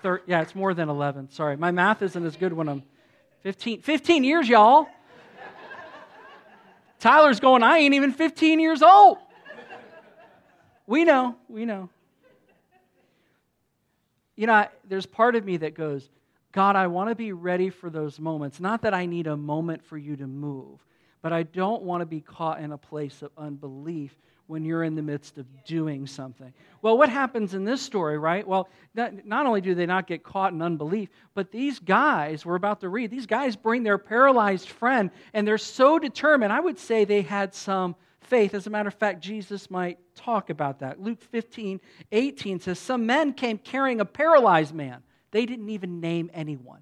Thir- 0.02 0.22
yeah, 0.26 0.40
it's 0.40 0.54
more 0.54 0.74
than 0.74 0.88
11. 0.88 1.30
Sorry. 1.30 1.56
My 1.56 1.70
math 1.70 2.02
isn't 2.02 2.24
as 2.24 2.36
good 2.36 2.52
when 2.52 2.68
I'm 2.68 2.82
15. 3.42 3.82
15 3.82 4.24
years, 4.24 4.48
y'all. 4.48 4.88
Tyler's 6.98 7.38
going, 7.38 7.62
I 7.62 7.78
ain't 7.78 7.94
even 7.94 8.12
15 8.12 8.58
years 8.58 8.82
old. 8.82 9.18
We 10.86 11.04
know, 11.04 11.36
we 11.48 11.64
know. 11.64 11.90
You 14.36 14.46
know, 14.46 14.66
there's 14.86 15.06
part 15.06 15.34
of 15.34 15.44
me 15.44 15.56
that 15.58 15.74
goes, 15.74 16.08
God, 16.52 16.76
I 16.76 16.86
want 16.86 17.10
to 17.10 17.14
be 17.14 17.32
ready 17.32 17.70
for 17.70 17.90
those 17.90 18.20
moments. 18.20 18.60
Not 18.60 18.82
that 18.82 18.94
I 18.94 19.06
need 19.06 19.26
a 19.26 19.36
moment 19.36 19.84
for 19.84 19.98
you 19.98 20.16
to 20.16 20.26
move, 20.26 20.80
but 21.22 21.32
I 21.32 21.42
don't 21.42 21.82
want 21.82 22.02
to 22.02 22.06
be 22.06 22.20
caught 22.20 22.60
in 22.60 22.72
a 22.72 22.78
place 22.78 23.22
of 23.22 23.30
unbelief 23.36 24.16
when 24.46 24.64
you're 24.64 24.84
in 24.84 24.94
the 24.94 25.02
midst 25.02 25.38
of 25.38 25.46
doing 25.64 26.06
something. 26.06 26.52
Well, 26.80 26.96
what 26.96 27.08
happens 27.08 27.54
in 27.54 27.64
this 27.64 27.82
story, 27.82 28.16
right? 28.16 28.46
Well, 28.46 28.68
not, 28.94 29.26
not 29.26 29.46
only 29.46 29.60
do 29.60 29.74
they 29.74 29.86
not 29.86 30.06
get 30.06 30.22
caught 30.22 30.52
in 30.52 30.62
unbelief, 30.62 31.08
but 31.34 31.50
these 31.50 31.78
guys, 31.78 32.46
we're 32.46 32.54
about 32.54 32.80
to 32.82 32.88
read, 32.88 33.10
these 33.10 33.26
guys 33.26 33.56
bring 33.56 33.82
their 33.82 33.98
paralyzed 33.98 34.68
friend, 34.68 35.10
and 35.34 35.46
they're 35.46 35.58
so 35.58 35.98
determined. 35.98 36.52
I 36.52 36.60
would 36.60 36.78
say 36.78 37.04
they 37.04 37.22
had 37.22 37.54
some 37.54 37.96
faith. 38.26 38.54
As 38.54 38.66
a 38.66 38.70
matter 38.70 38.88
of 38.88 38.94
fact, 38.94 39.20
Jesus 39.20 39.70
might 39.70 39.98
talk 40.14 40.50
about 40.50 40.80
that. 40.80 41.00
Luke 41.00 41.22
15, 41.22 41.80
18 42.12 42.60
says, 42.60 42.78
Some 42.78 43.06
men 43.06 43.32
came 43.32 43.58
carrying 43.58 44.00
a 44.00 44.04
paralyzed 44.04 44.74
man. 44.74 45.02
They 45.30 45.46
didn't 45.46 45.68
even 45.70 46.00
name 46.00 46.30
anyone. 46.32 46.80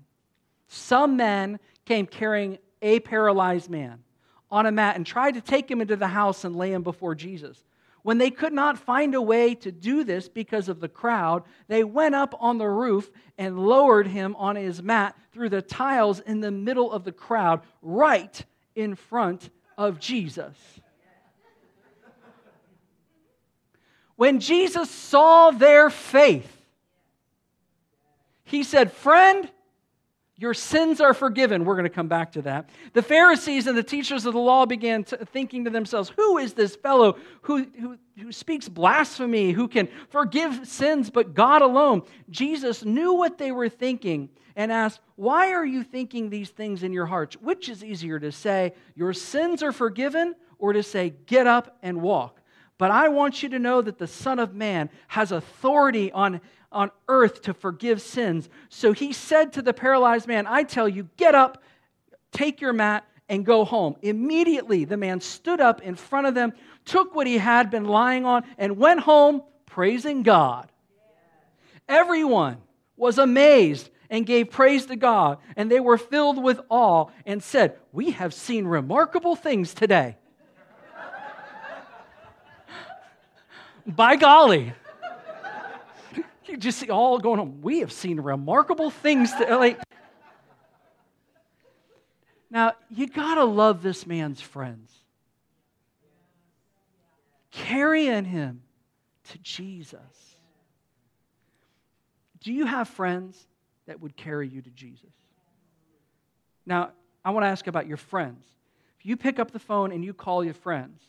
Some 0.69 1.17
men 1.17 1.61
came 1.85 2.07
carrying 2.07 2.59
a 2.83 3.01
paralyzed 3.01 3.71
man 3.71 4.03
on 4.51 4.67
a 4.67 4.73
mat 4.73 4.97
and 4.97 5.07
tried 5.07 5.35
to 5.35 5.41
take 5.41 5.71
him 5.71 5.81
into 5.81 5.97
the 5.97 6.09
house 6.09 6.45
and 6.45 6.57
lay 6.57 6.73
him 6.73 6.83
before 6.83 7.15
Jesus. 7.15 7.65
When 8.03 8.19
they 8.19 8.31
could 8.31 8.53
not 8.53 8.79
find 8.79 9.15
a 9.15 9.23
way 9.23 9.55
to 9.57 9.73
do 9.73 10.05
this 10.05 10.29
because 10.29 10.69
of 10.69 10.79
the 10.79 10.89
crowd, 10.89 11.43
they 11.69 11.85
went 11.85 12.15
up 12.15 12.35
on 12.39 12.59
the 12.59 12.69
roof 12.69 13.11
and 13.39 13.59
lowered 13.59 14.07
him 14.07 14.37
on 14.37 14.57
his 14.57 14.83
mat 14.83 15.17
through 15.33 15.49
the 15.49 15.63
tiles 15.63 16.21
in 16.21 16.41
the 16.41 16.51
middle 16.51 16.93
of 16.93 17.05
the 17.05 17.13
crowd, 17.13 17.63
right 17.81 18.45
in 18.77 18.95
front 18.95 19.49
of 19.79 19.99
Jesus. 19.99 20.55
When 24.17 24.41
Jesus 24.41 24.91
saw 24.91 25.51
their 25.51 25.91
faith, 25.91 26.51
he 28.45 28.63
said, 28.63 28.93
Friend, 28.93 29.49
your 30.37 30.55
sins 30.55 31.01
are 31.01 31.15
forgiven. 31.15 31.65
We're 31.65 31.75
going 31.75 31.85
to 31.85 31.91
come 31.91 32.09
back 32.09 32.33
to 32.33 32.43
that. 32.43 32.69
The 32.93 33.03
Pharisees 33.03 33.67
and 33.69 33.79
the 33.79 33.85
teachers 33.85 34.27
of 34.27 34.33
the 34.33 34.41
law 34.41 34.67
began 34.67 35.05
to, 35.05 35.17
thinking 35.17 35.65
to 35.65 35.71
themselves, 35.71 36.13
Who 36.17 36.39
is 36.39 36.55
this 36.55 36.75
fellow 36.75 37.19
who, 37.43 37.67
who, 37.81 37.99
who 38.21 38.33
speaks 38.33 38.69
blasphemy, 38.69 39.53
who 39.53 39.69
can 39.69 39.89
forgive 40.09 40.67
sins 40.67 41.09
but 41.11 41.35
God 41.35 41.63
alone? 41.63 42.03
Jesus 42.31 42.85
knew 42.85 43.15
what 43.15 43.39
they 43.39 43.53
were 43.53 43.69
thinking 43.69 44.29
and 44.57 44.73
asked, 44.73 45.01
Why 45.15 45.53
are 45.53 45.65
you 45.65 45.85
thinking 45.85 46.31
these 46.31 46.51
things 46.51 46.83
in 46.83 46.93
your 46.93 47.07
hearts? 47.07 47.37
Which 47.37 47.69
is 47.69 47.85
easier 47.85 48.19
to 48.19 48.33
say, 48.33 48.75
Your 48.97 49.13
sins 49.13 49.63
are 49.63 49.73
forgiven, 49.73 50.35
or 50.59 50.73
to 50.73 50.83
say, 50.83 51.15
Get 51.27 51.47
up 51.47 51.79
and 51.81 52.03
walk? 52.03 52.41
But 52.79 52.91
I 52.91 53.09
want 53.09 53.43
you 53.43 53.49
to 53.51 53.59
know 53.59 53.83
that 53.83 53.99
the 53.99 54.07
Son 54.07 54.39
of 54.39 54.55
Man 54.55 54.91
has 55.09 55.33
authority 55.33 56.11
on, 56.13 56.41
on 56.73 56.91
earth 57.09 57.43
to 57.43 57.55
forgive 57.55 58.01
sins. 58.03 58.49
So 58.69 58.93
he 58.93 59.13
said 59.13 59.53
to 59.55 59.63
the 59.63 59.73
paralyzed 59.73 60.27
man, 60.27 60.47
I 60.47 60.65
tell 60.65 60.89
you, 60.89 61.09
get 61.17 61.35
up, 61.35 61.63
take 62.33 62.61
your 62.61 62.73
mat, 62.73 63.07
and 63.29 63.47
go 63.47 63.65
home. 63.65 63.97
Immediately, 64.03 64.85
the 64.85 64.97
man 64.97 65.21
stood 65.21 65.61
up 65.61 65.81
in 65.83 65.95
front 65.95 66.27
of 66.27 66.35
them, 66.35 66.53
took 66.85 67.15
what 67.15 67.27
he 67.27 67.39
had 67.39 67.71
been 67.71 67.85
lying 67.85 68.27
on, 68.27 68.45
and 68.59 68.77
went 68.77 69.01
home 69.01 69.43
praising 69.67 70.23
God. 70.23 70.71
Everyone 71.89 72.59
was 72.97 73.19
amazed 73.19 73.91
and 74.11 74.27
gave 74.27 74.51
praise 74.51 74.87
to 74.87 74.97
God, 74.97 75.39
and 75.57 75.71
they 75.71 75.81
were 75.81 75.99
filled 75.99 76.43
with 76.43 76.61
awe 76.69 77.07
and 77.25 77.43
said, 77.43 77.79
We 77.93 78.11
have 78.13 78.35
seen 78.35 78.67
remarkable 78.67 79.37
things 79.37 79.75
today. 79.75 80.17
By 83.87 84.17
golly. 84.17 84.73
You 86.47 86.57
just 86.57 86.79
see 86.79 86.91
all 86.91 87.19
going 87.19 87.41
on. 87.41 87.63
We 87.63 87.81
have 87.81 87.93
seen 87.93 88.21
remarkable 88.21 88.91
things. 88.91 89.33
To, 89.35 89.57
like, 89.57 89.81
now, 92.51 92.75
you 92.89 93.09
got 93.09 93.35
to 93.35 93.45
love 93.45 93.83
this 93.83 94.07
man's 94.07 94.41
friends. 94.41 94.93
Carrying 97.51 98.25
him 98.25 98.63
to 99.31 99.39
Jesus. 99.39 99.99
Do 102.41 102.53
you 102.53 102.67
have 102.67 102.89
friends 102.89 103.43
that 103.87 104.01
would 104.01 104.17
carry 104.17 104.47
you 104.49 104.63
to 104.63 104.71
Jesus? 104.71 105.11
Now, 106.67 106.91
I 107.25 107.31
want 107.31 107.45
to 107.45 107.49
ask 107.49 107.67
about 107.67 107.87
your 107.87 107.97
friends. 107.97 108.45
If 109.01 109.07
you 109.07 109.17
pick 109.17 109.39
up 109.39 109.51
the 109.51 109.59
phone 109.59 109.93
and 109.93 110.05
you 110.05 110.15
call 110.15 110.45
your 110.45 110.55
friends, 110.55 111.03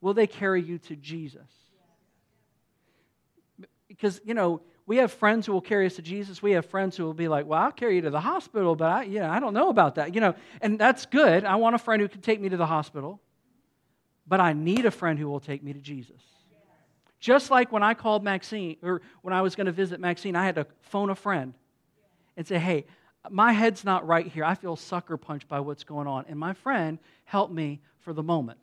will 0.00 0.14
they 0.14 0.26
carry 0.26 0.62
you 0.62 0.78
to 0.78 0.96
Jesus? 0.96 1.48
Because, 3.96 4.20
you 4.24 4.34
know, 4.34 4.60
we 4.86 4.96
have 4.96 5.12
friends 5.12 5.46
who 5.46 5.52
will 5.52 5.60
carry 5.60 5.86
us 5.86 5.96
to 5.96 6.02
Jesus. 6.02 6.42
We 6.42 6.52
have 6.52 6.66
friends 6.66 6.96
who 6.96 7.04
will 7.04 7.14
be 7.14 7.28
like, 7.28 7.46
well, 7.46 7.60
I'll 7.60 7.72
carry 7.72 7.96
you 7.96 8.02
to 8.02 8.10
the 8.10 8.20
hospital, 8.20 8.74
but 8.74 8.90
I, 8.90 9.02
yeah, 9.04 9.30
I 9.30 9.38
don't 9.38 9.54
know 9.54 9.68
about 9.68 9.96
that. 9.96 10.14
You 10.14 10.20
know, 10.20 10.34
and 10.60 10.78
that's 10.78 11.06
good. 11.06 11.44
I 11.44 11.56
want 11.56 11.74
a 11.74 11.78
friend 11.78 12.00
who 12.02 12.08
can 12.08 12.20
take 12.20 12.40
me 12.40 12.48
to 12.48 12.56
the 12.56 12.66
hospital, 12.66 13.20
but 14.26 14.40
I 14.40 14.54
need 14.54 14.86
a 14.86 14.90
friend 14.90 15.18
who 15.18 15.28
will 15.28 15.40
take 15.40 15.62
me 15.62 15.72
to 15.72 15.78
Jesus. 15.78 16.20
Just 17.20 17.50
like 17.50 17.70
when 17.70 17.84
I 17.84 17.94
called 17.94 18.24
Maxine, 18.24 18.76
or 18.82 19.02
when 19.20 19.32
I 19.32 19.42
was 19.42 19.54
going 19.54 19.66
to 19.66 19.72
visit 19.72 20.00
Maxine, 20.00 20.34
I 20.34 20.44
had 20.44 20.56
to 20.56 20.66
phone 20.80 21.10
a 21.10 21.14
friend 21.14 21.54
and 22.36 22.46
say, 22.46 22.58
hey, 22.58 22.86
my 23.30 23.52
head's 23.52 23.84
not 23.84 24.06
right 24.06 24.26
here. 24.26 24.44
I 24.44 24.56
feel 24.56 24.74
sucker 24.74 25.16
punched 25.16 25.46
by 25.46 25.60
what's 25.60 25.84
going 25.84 26.08
on. 26.08 26.24
And 26.28 26.38
my 26.38 26.54
friend 26.54 26.98
helped 27.24 27.52
me 27.52 27.80
for 28.00 28.12
the 28.12 28.22
moment, 28.22 28.58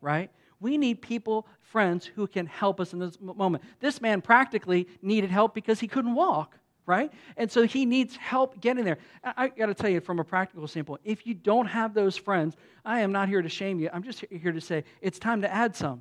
right? 0.00 0.30
We 0.64 0.78
need 0.78 1.02
people, 1.02 1.46
friends, 1.60 2.06
who 2.06 2.26
can 2.26 2.46
help 2.46 2.80
us 2.80 2.94
in 2.94 2.98
this 2.98 3.20
moment. 3.20 3.62
This 3.80 4.00
man 4.00 4.22
practically 4.22 4.88
needed 5.02 5.30
help 5.30 5.54
because 5.54 5.78
he 5.78 5.86
couldn't 5.86 6.14
walk, 6.14 6.56
right? 6.86 7.12
And 7.36 7.52
so 7.52 7.64
he 7.64 7.84
needs 7.84 8.16
help 8.16 8.62
getting 8.62 8.82
there. 8.82 8.96
I, 9.22 9.48
got 9.48 9.66
to 9.66 9.74
tell 9.74 9.90
you, 9.90 10.00
from 10.00 10.20
a 10.20 10.24
practical 10.24 10.66
standpoint, 10.66 11.02
if 11.04 11.26
you 11.26 11.34
don't 11.34 11.66
have 11.66 11.92
those 11.92 12.16
friends, 12.16 12.56
I 12.82 13.00
am 13.00 13.12
not 13.12 13.28
here 13.28 13.42
to 13.42 13.48
shame 13.50 13.78
you. 13.78 13.90
I'm 13.92 14.02
just 14.02 14.24
here 14.30 14.52
to 14.52 14.60
say 14.62 14.84
it's 15.02 15.18
time 15.18 15.42
to 15.42 15.52
add 15.52 15.76
some. 15.76 16.00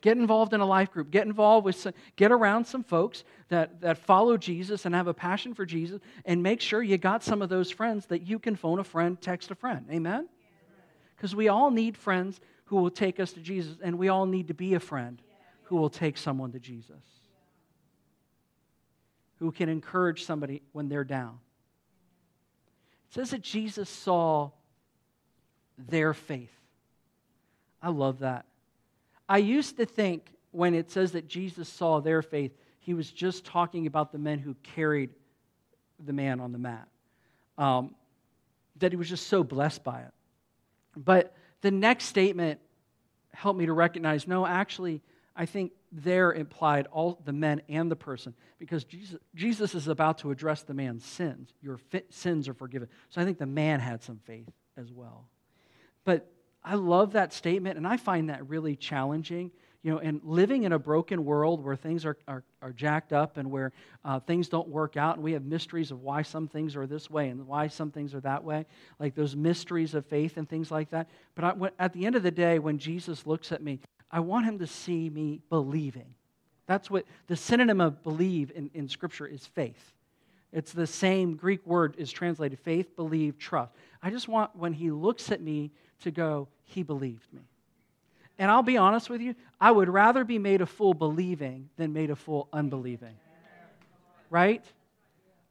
Get 0.00 0.16
involved 0.16 0.54
in 0.54 0.60
a 0.60 0.66
life 0.66 0.90
group. 0.90 1.12
Get 1.12 1.28
involved 1.28 1.64
with, 1.64 1.76
some, 1.76 1.92
get 2.16 2.32
around 2.32 2.64
some 2.64 2.82
folks 2.82 3.22
that, 3.48 3.80
that 3.82 3.96
follow 3.96 4.36
Jesus 4.36 4.86
and 4.86 4.94
have 4.96 5.06
a 5.06 5.14
passion 5.14 5.54
for 5.54 5.64
Jesus, 5.64 6.00
and 6.24 6.42
make 6.42 6.60
sure 6.60 6.82
you 6.82 6.98
got 6.98 7.22
some 7.22 7.42
of 7.42 7.48
those 7.48 7.70
friends 7.70 8.06
that 8.06 8.22
you 8.26 8.40
can 8.40 8.56
phone 8.56 8.80
a 8.80 8.84
friend, 8.84 9.20
text 9.20 9.52
a 9.52 9.54
friend. 9.54 9.86
Amen? 9.88 10.28
Because 11.16 11.36
we 11.36 11.46
all 11.46 11.70
need 11.70 11.96
friends 11.96 12.40
who 12.72 12.78
will 12.78 12.90
take 12.90 13.20
us 13.20 13.34
to 13.34 13.40
Jesus, 13.40 13.76
and 13.82 13.98
we 13.98 14.08
all 14.08 14.24
need 14.24 14.48
to 14.48 14.54
be 14.54 14.72
a 14.72 14.80
friend 14.80 15.20
who 15.64 15.76
will 15.76 15.90
take 15.90 16.16
someone 16.16 16.52
to 16.52 16.58
Jesus 16.58 16.96
who 19.40 19.52
can 19.52 19.68
encourage 19.68 20.24
somebody 20.24 20.62
when 20.72 20.88
they're 20.88 21.04
down. 21.04 21.38
It 23.10 23.14
says 23.14 23.30
that 23.32 23.42
Jesus 23.42 23.90
saw 23.90 24.52
their 25.76 26.14
faith. 26.14 26.56
I 27.82 27.90
love 27.90 28.20
that. 28.20 28.46
I 29.28 29.36
used 29.36 29.76
to 29.76 29.84
think 29.84 30.30
when 30.50 30.74
it 30.74 30.90
says 30.90 31.12
that 31.12 31.28
Jesus 31.28 31.68
saw 31.68 32.00
their 32.00 32.22
faith, 32.22 32.52
he 32.78 32.94
was 32.94 33.10
just 33.10 33.44
talking 33.44 33.86
about 33.86 34.12
the 34.12 34.18
men 34.18 34.38
who 34.38 34.54
carried 34.62 35.10
the 36.02 36.14
man 36.14 36.40
on 36.40 36.52
the 36.52 36.58
mat. 36.58 36.88
Um, 37.58 37.94
that 38.78 38.92
he 38.92 38.96
was 38.96 39.10
just 39.10 39.26
so 39.26 39.44
blessed 39.44 39.84
by 39.84 40.00
it. 40.00 40.12
But 40.96 41.36
the 41.62 41.70
next 41.70 42.04
statement 42.04 42.60
helped 43.32 43.58
me 43.58 43.66
to 43.66 43.72
recognize 43.72 44.28
no, 44.28 44.46
actually, 44.46 45.02
I 45.34 45.46
think 45.46 45.72
there 45.90 46.32
implied 46.32 46.86
all 46.92 47.20
the 47.24 47.32
men 47.32 47.62
and 47.68 47.90
the 47.90 47.96
person 47.96 48.34
because 48.58 48.84
Jesus, 48.84 49.18
Jesus 49.34 49.74
is 49.74 49.88
about 49.88 50.18
to 50.18 50.30
address 50.30 50.62
the 50.62 50.74
man's 50.74 51.04
sins. 51.04 51.52
Your 51.62 51.78
sins 52.10 52.48
are 52.48 52.54
forgiven. 52.54 52.88
So 53.10 53.20
I 53.20 53.24
think 53.24 53.38
the 53.38 53.46
man 53.46 53.80
had 53.80 54.02
some 54.02 54.18
faith 54.24 54.50
as 54.76 54.92
well. 54.92 55.28
But 56.04 56.30
I 56.64 56.74
love 56.74 57.12
that 57.12 57.32
statement, 57.32 57.76
and 57.76 57.86
I 57.86 57.96
find 57.96 58.30
that 58.30 58.48
really 58.48 58.76
challenging. 58.76 59.50
You 59.82 59.90
know, 59.90 59.98
and 59.98 60.20
living 60.22 60.62
in 60.62 60.72
a 60.72 60.78
broken 60.78 61.24
world 61.24 61.64
where 61.64 61.74
things 61.74 62.04
are, 62.04 62.16
are, 62.28 62.44
are 62.60 62.72
jacked 62.72 63.12
up 63.12 63.36
and 63.36 63.50
where 63.50 63.72
uh, 64.04 64.20
things 64.20 64.48
don't 64.48 64.68
work 64.68 64.96
out, 64.96 65.16
and 65.16 65.24
we 65.24 65.32
have 65.32 65.44
mysteries 65.44 65.90
of 65.90 66.02
why 66.02 66.22
some 66.22 66.46
things 66.46 66.76
are 66.76 66.86
this 66.86 67.10
way 67.10 67.30
and 67.30 67.46
why 67.48 67.66
some 67.66 67.90
things 67.90 68.14
are 68.14 68.20
that 68.20 68.44
way, 68.44 68.64
like 69.00 69.16
those 69.16 69.34
mysteries 69.34 69.94
of 69.94 70.06
faith 70.06 70.36
and 70.36 70.48
things 70.48 70.70
like 70.70 70.90
that. 70.90 71.08
But 71.34 71.44
I, 71.44 71.54
at 71.80 71.92
the 71.92 72.06
end 72.06 72.14
of 72.14 72.22
the 72.22 72.30
day, 72.30 72.60
when 72.60 72.78
Jesus 72.78 73.26
looks 73.26 73.50
at 73.50 73.60
me, 73.60 73.80
I 74.08 74.20
want 74.20 74.46
him 74.46 74.60
to 74.60 74.66
see 74.68 75.10
me 75.10 75.40
believing. 75.50 76.14
That's 76.66 76.88
what 76.88 77.04
the 77.26 77.36
synonym 77.36 77.80
of 77.80 78.02
believe 78.04 78.52
in, 78.54 78.70
in 78.74 78.88
Scripture 78.88 79.26
is 79.26 79.46
faith. 79.46 79.92
It's 80.52 80.72
the 80.72 80.86
same 80.86 81.34
Greek 81.34 81.66
word 81.66 81.94
is 81.98 82.12
translated 82.12 82.58
faith, 82.60 82.94
believe, 82.94 83.38
trust. 83.38 83.72
I 84.02 84.10
just 84.10 84.28
want 84.28 84.54
when 84.54 84.74
he 84.74 84.90
looks 84.90 85.32
at 85.32 85.40
me 85.40 85.72
to 86.00 86.10
go, 86.10 86.48
he 86.62 86.82
believed 86.82 87.32
me. 87.32 87.42
And 88.38 88.50
I'll 88.50 88.62
be 88.62 88.76
honest 88.76 89.10
with 89.10 89.20
you, 89.20 89.34
I 89.60 89.70
would 89.70 89.88
rather 89.88 90.24
be 90.24 90.38
made 90.38 90.60
a 90.60 90.66
fool 90.66 90.94
believing 90.94 91.68
than 91.76 91.92
made 91.92 92.10
a 92.10 92.16
fool 92.16 92.48
unbelieving. 92.52 93.14
Right? 94.30 94.64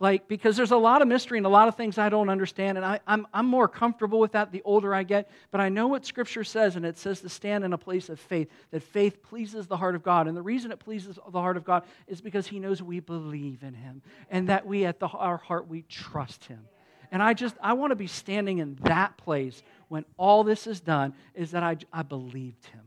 Like, 0.02 0.28
because 0.28 0.58
there's 0.58 0.72
a 0.72 0.78
lot 0.78 1.04
of 1.04 1.08
mystery 1.08 1.38
and 1.38 1.46
a 1.46 1.50
lot 1.50 1.68
of 1.68 1.76
things 1.76 2.00
I 2.00 2.10
don't 2.10 2.30
understand, 2.30 2.80
and 2.80 2.84
I, 2.84 2.96
am 2.96 3.02
I'm, 3.06 3.28
I'm 3.34 3.46
more 3.46 3.68
comfortable 3.68 4.20
with 4.20 4.32
that 4.32 4.52
the 4.52 4.64
older 4.66 4.96
I 4.96 5.04
get. 5.04 5.30
But 5.52 5.62
I 5.62 5.70
know 5.70 5.88
what 5.88 6.08
Scripture 6.08 6.44
says, 6.44 6.76
and 6.76 6.88
it 6.88 6.98
says 6.98 7.22
to 7.22 7.30
stand 7.30 7.64
in 7.64 7.72
a 7.72 7.78
place 7.78 8.10
of 8.10 8.20
faith, 8.20 8.50
that 8.72 8.82
faith 8.82 9.22
pleases 9.22 9.68
the 9.68 9.78
heart 9.78 9.94
of 9.94 10.02
God. 10.02 10.28
And 10.28 10.36
the 10.36 10.42
reason 10.42 10.72
it 10.72 10.80
pleases 10.80 11.20
the 11.30 11.40
heart 11.40 11.56
of 11.56 11.64
God 11.64 11.84
is 12.08 12.20
because 12.20 12.48
He 12.48 12.58
knows 12.58 12.82
we 12.82 13.00
believe 13.00 13.62
in 13.62 13.76
Him, 13.76 14.02
and 14.32 14.50
that 14.50 14.66
we, 14.66 14.86
at 14.86 15.00
the, 15.00 15.08
our 15.08 15.38
heart, 15.38 15.68
we 15.68 15.84
trust 15.84 16.46
Him. 16.46 16.66
And 17.12 17.22
I 17.22 17.36
just, 17.36 17.56
I 17.62 17.74
want 17.74 17.92
to 17.92 17.96
be 17.96 18.08
standing 18.08 18.58
in 18.58 18.80
that 18.82 19.18
place 19.18 19.62
when 19.92 20.06
all 20.16 20.46
this 20.46 20.68
is 20.68 20.80
done, 20.80 21.14
is 21.36 21.52
that 21.52 21.64
I, 21.64 21.76
I 21.92 22.02
believed 22.04 22.66
Him. 22.68 22.80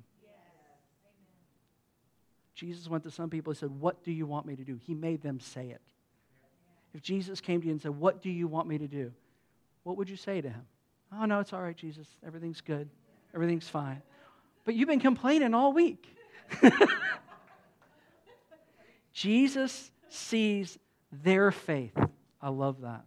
Jesus 2.55 2.89
went 2.89 3.05
to 3.05 3.11
some 3.11 3.29
people 3.29 3.51
and 3.51 3.59
said, 3.59 3.79
What 3.79 4.03
do 4.05 4.11
you 4.11 4.25
want 4.25 4.47
me 4.47 4.57
to 4.57 4.65
do? 4.65 4.81
He 4.87 4.95
made 4.95 5.21
them 5.23 5.39
say 5.39 5.69
it. 5.69 5.83
If 6.95 7.03
Jesus 7.03 7.43
came 7.43 7.61
to 7.61 7.67
you 7.67 7.73
and 7.73 7.83
said, 7.83 7.91
What 7.91 8.23
do 8.23 8.31
you 8.31 8.49
want 8.49 8.69
me 8.69 8.79
to 8.79 8.87
do? 8.87 9.13
What 9.83 9.99
would 9.99 10.09
you 10.09 10.17
say 10.17 10.41
to 10.41 10.49
him? 10.49 10.63
Oh, 11.13 11.27
no, 11.27 11.41
it's 11.41 11.53
all 11.53 11.61
right, 11.61 11.77
Jesus. 11.77 12.07
Everything's 12.27 12.63
good. 12.63 12.89
Everything's 13.35 13.69
fine. 13.69 14.01
But 14.65 14.75
you've 14.75 14.89
been 14.89 14.99
complaining 14.99 15.53
all 15.53 15.75
week. 15.75 16.09
Jesus 19.13 19.91
sees 20.09 20.79
their 21.13 21.51
faith. 21.51 21.99
I 22.41 22.49
love 22.49 22.81
that. 22.81 23.05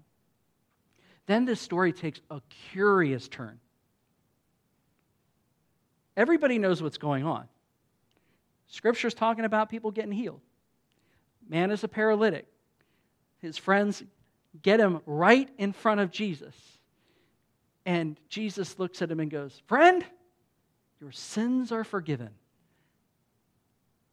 Then 1.26 1.46
this 1.46 1.60
story 1.60 1.94
takes 1.94 2.22
a 2.30 2.42
curious 2.72 3.28
turn. 3.28 3.60
Everybody 6.18 6.58
knows 6.58 6.84
what's 6.84 6.98
going 6.98 7.24
on. 7.24 7.48
Scripture's 8.68 9.14
talking 9.14 9.46
about 9.46 9.70
people 9.70 9.92
getting 9.92 10.12
healed. 10.12 10.42
Man 11.48 11.72
is 11.72 11.86
a 11.86 11.88
paralytic 11.88 12.48
his 13.40 13.58
friends 13.58 14.04
get 14.62 14.80
him 14.80 15.02
right 15.06 15.50
in 15.58 15.74
front 15.74 16.00
of 16.00 16.12
Jesus. 16.12 16.56
And 17.86 18.20
Jesus 18.30 18.78
looks 18.80 19.02
at 19.02 19.10
him 19.12 19.20
and 19.20 19.32
goes, 19.32 19.62
Friend, 19.68 20.04
your 21.00 21.12
sins 21.12 21.72
are 21.72 21.84
forgiven. 21.84 22.30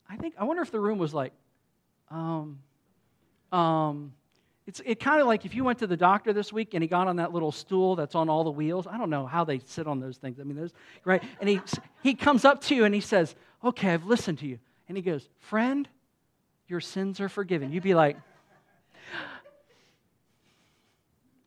I 0.08 0.16
think, 0.16 0.34
I 0.38 0.44
wonder 0.44 0.62
if 0.62 0.70
the 0.70 0.80
room 0.80 0.98
was 0.98 1.14
like, 1.14 1.32
um, 2.10 2.60
um, 3.50 4.12
it's 4.66 4.80
it 4.84 4.98
kind 4.98 5.20
of 5.20 5.26
like 5.26 5.44
if 5.44 5.54
you 5.54 5.64
went 5.64 5.78
to 5.80 5.86
the 5.86 5.96
doctor 5.96 6.32
this 6.32 6.52
week 6.52 6.74
and 6.74 6.82
he 6.82 6.88
got 6.88 7.06
on 7.06 7.16
that 7.16 7.32
little 7.32 7.52
stool 7.52 7.96
that's 7.96 8.14
on 8.14 8.28
all 8.28 8.44
the 8.44 8.50
wheels. 8.50 8.86
I 8.86 8.96
don't 8.96 9.10
know 9.10 9.26
how 9.26 9.44
they 9.44 9.58
sit 9.58 9.86
on 9.86 10.00
those 10.00 10.16
things. 10.16 10.40
I 10.40 10.44
mean, 10.44 10.70
right. 11.04 11.22
And 11.40 11.48
he 11.48 11.60
he 12.02 12.14
comes 12.14 12.44
up 12.44 12.62
to 12.62 12.74
you 12.74 12.84
and 12.84 12.94
he 12.94 13.00
says, 13.00 13.34
"Okay, 13.62 13.90
I've 13.90 14.06
listened 14.06 14.38
to 14.38 14.46
you." 14.46 14.58
And 14.88 14.96
he 14.96 15.02
goes, 15.02 15.28
"Friend, 15.40 15.86
your 16.66 16.80
sins 16.80 17.20
are 17.20 17.28
forgiven." 17.28 17.72
You'd 17.72 17.82
be 17.82 17.94
like, 17.94 18.16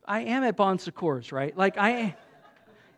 I 0.08 0.20
am 0.20 0.42
at 0.42 0.56
Bon 0.56 0.78
Secours, 0.78 1.30
right? 1.32 1.56
Like, 1.56 1.76
I, 1.76 2.16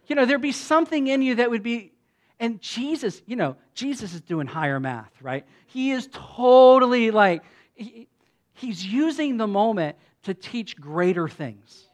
you 0.06 0.14
know, 0.14 0.24
there'd 0.24 0.40
be 0.40 0.52
something 0.52 1.08
in 1.08 1.22
you 1.22 1.34
that 1.34 1.50
would 1.50 1.64
be, 1.64 1.92
and 2.38 2.62
Jesus, 2.62 3.20
you 3.26 3.34
know, 3.34 3.56
Jesus 3.74 4.14
is 4.14 4.20
doing 4.20 4.46
higher 4.46 4.78
math, 4.78 5.10
right? 5.20 5.44
He 5.66 5.90
is 5.90 6.08
totally 6.12 7.10
like, 7.10 7.42
he, 7.74 8.06
he's 8.54 8.86
using 8.86 9.38
the 9.38 9.48
moment 9.48 9.96
to 10.24 10.34
teach 10.34 10.76
greater 10.76 11.28
things. 11.28 11.86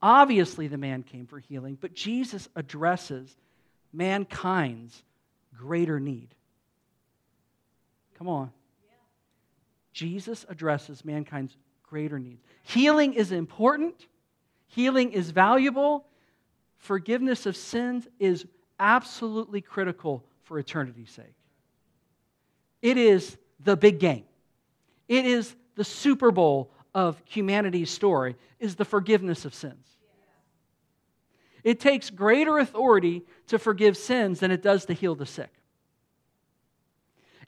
Obviously, 0.00 0.66
the 0.66 0.78
man 0.78 1.02
came 1.02 1.26
for 1.26 1.38
healing, 1.38 1.78
but 1.80 1.94
Jesus 1.94 2.48
addresses 2.56 3.36
mankind's 3.92 5.02
greater 5.56 6.00
need. 6.00 6.34
Come 8.18 8.28
on. 8.28 8.50
Jesus 9.92 10.44
addresses 10.48 11.04
mankind's 11.04 11.56
greater 11.82 12.18
needs. 12.18 12.42
Healing 12.62 13.14
is 13.14 13.32
important, 13.32 14.06
healing 14.66 15.12
is 15.12 15.30
valuable. 15.30 16.06
Forgiveness 16.78 17.46
of 17.46 17.56
sins 17.56 18.08
is 18.18 18.44
absolutely 18.80 19.60
critical 19.60 20.24
for 20.42 20.58
eternity's 20.58 21.10
sake. 21.10 21.36
It 22.80 22.96
is 22.96 23.36
the 23.60 23.76
big 23.76 24.00
game. 24.00 24.24
It 25.06 25.24
is 25.26 25.54
the 25.74 25.84
Super 25.84 26.30
Bowl 26.30 26.70
of 26.94 27.20
humanity's 27.24 27.90
story 27.90 28.36
is 28.60 28.76
the 28.76 28.84
forgiveness 28.84 29.44
of 29.44 29.54
sins. 29.54 29.86
It 31.64 31.80
takes 31.80 32.10
greater 32.10 32.58
authority 32.58 33.22
to 33.46 33.58
forgive 33.58 33.96
sins 33.96 34.40
than 34.40 34.50
it 34.50 34.62
does 34.62 34.84
to 34.86 34.92
heal 34.92 35.14
the 35.14 35.26
sick. 35.26 35.50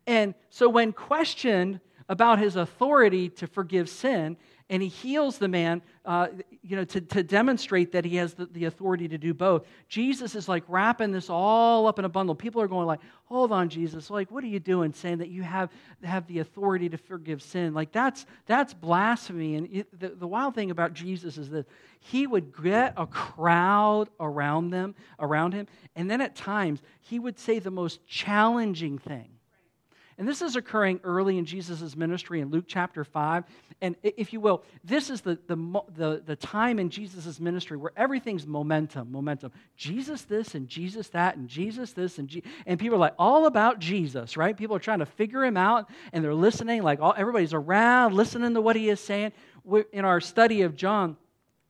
And 0.06 0.34
so 0.50 0.68
when 0.68 0.92
questioned 0.92 1.80
about 2.08 2.38
his 2.38 2.56
authority 2.56 3.28
to 3.30 3.46
forgive 3.46 3.88
sin, 3.88 4.36
and 4.70 4.82
he 4.82 4.88
heals 4.88 5.36
the 5.36 5.48
man, 5.48 5.82
uh, 6.06 6.28
you 6.62 6.74
know, 6.76 6.84
to, 6.84 7.00
to 7.00 7.22
demonstrate 7.22 7.92
that 7.92 8.04
he 8.04 8.16
has 8.16 8.32
the, 8.32 8.46
the 8.46 8.64
authority 8.64 9.06
to 9.08 9.18
do 9.18 9.34
both. 9.34 9.66
Jesus 9.88 10.34
is 10.34 10.48
like 10.48 10.64
wrapping 10.68 11.12
this 11.12 11.28
all 11.28 11.86
up 11.86 11.98
in 11.98 12.06
a 12.06 12.08
bundle. 12.08 12.34
People 12.34 12.62
are 12.62 12.68
going 12.68 12.86
like, 12.86 13.00
"Hold 13.26 13.52
on, 13.52 13.68
Jesus! 13.68 14.08
Like, 14.08 14.30
what 14.30 14.42
are 14.42 14.48
you 14.48 14.60
doing? 14.60 14.94
Saying 14.94 15.18
that 15.18 15.28
you 15.28 15.42
have 15.42 15.70
have 16.02 16.26
the 16.26 16.38
authority 16.38 16.88
to 16.88 16.96
forgive 16.96 17.42
sin? 17.42 17.74
Like, 17.74 17.92
that's 17.92 18.24
that's 18.46 18.72
blasphemy." 18.72 19.56
And 19.56 19.68
it, 19.70 20.00
the, 20.00 20.08
the 20.08 20.26
wild 20.26 20.54
thing 20.54 20.70
about 20.70 20.94
Jesus 20.94 21.36
is 21.36 21.50
that 21.50 21.66
he 22.00 22.26
would 22.26 22.56
get 22.62 22.94
a 22.96 23.06
crowd 23.06 24.08
around 24.18 24.70
them, 24.70 24.94
around 25.18 25.52
him, 25.52 25.66
and 25.94 26.10
then 26.10 26.22
at 26.22 26.34
times 26.34 26.80
he 27.00 27.18
would 27.18 27.38
say 27.38 27.58
the 27.58 27.70
most 27.70 28.06
challenging 28.06 28.98
thing 28.98 29.33
And 30.16 30.28
this 30.28 30.42
is 30.42 30.54
occurring 30.54 31.00
early 31.02 31.38
in 31.38 31.44
Jesus' 31.44 31.96
ministry 31.96 32.40
in 32.40 32.50
Luke 32.50 32.66
chapter 32.68 33.04
5. 33.04 33.44
And 33.80 33.96
if 34.02 34.32
you 34.32 34.40
will, 34.40 34.62
this 34.84 35.10
is 35.10 35.20
the, 35.22 35.38
the, 35.46 35.56
the, 35.96 36.22
the 36.24 36.36
time 36.36 36.78
in 36.78 36.88
Jesus' 36.88 37.40
ministry 37.40 37.76
where 37.76 37.92
everything's 37.96 38.46
momentum, 38.46 39.10
momentum. 39.10 39.50
Jesus 39.76 40.22
this 40.22 40.54
and 40.54 40.68
Jesus 40.68 41.08
that 41.08 41.36
and 41.36 41.48
Jesus 41.48 41.92
this 41.92 42.18
and 42.18 42.42
and 42.66 42.78
people 42.78 42.96
are 42.96 43.00
like 43.00 43.14
all 43.18 43.46
about 43.46 43.80
Jesus, 43.80 44.36
right? 44.36 44.56
People 44.56 44.76
are 44.76 44.80
trying 44.80 45.00
to 45.00 45.06
figure 45.06 45.44
him 45.44 45.56
out 45.56 45.90
and 46.12 46.24
they're 46.24 46.34
listening, 46.34 46.82
like 46.82 47.00
all, 47.00 47.14
everybody's 47.16 47.54
around 47.54 48.14
listening 48.14 48.54
to 48.54 48.60
what 48.60 48.76
he 48.76 48.88
is 48.88 49.00
saying. 49.00 49.32
We're, 49.64 49.86
in 49.92 50.04
our 50.04 50.20
study 50.20 50.62
of 50.62 50.76
John, 50.76 51.16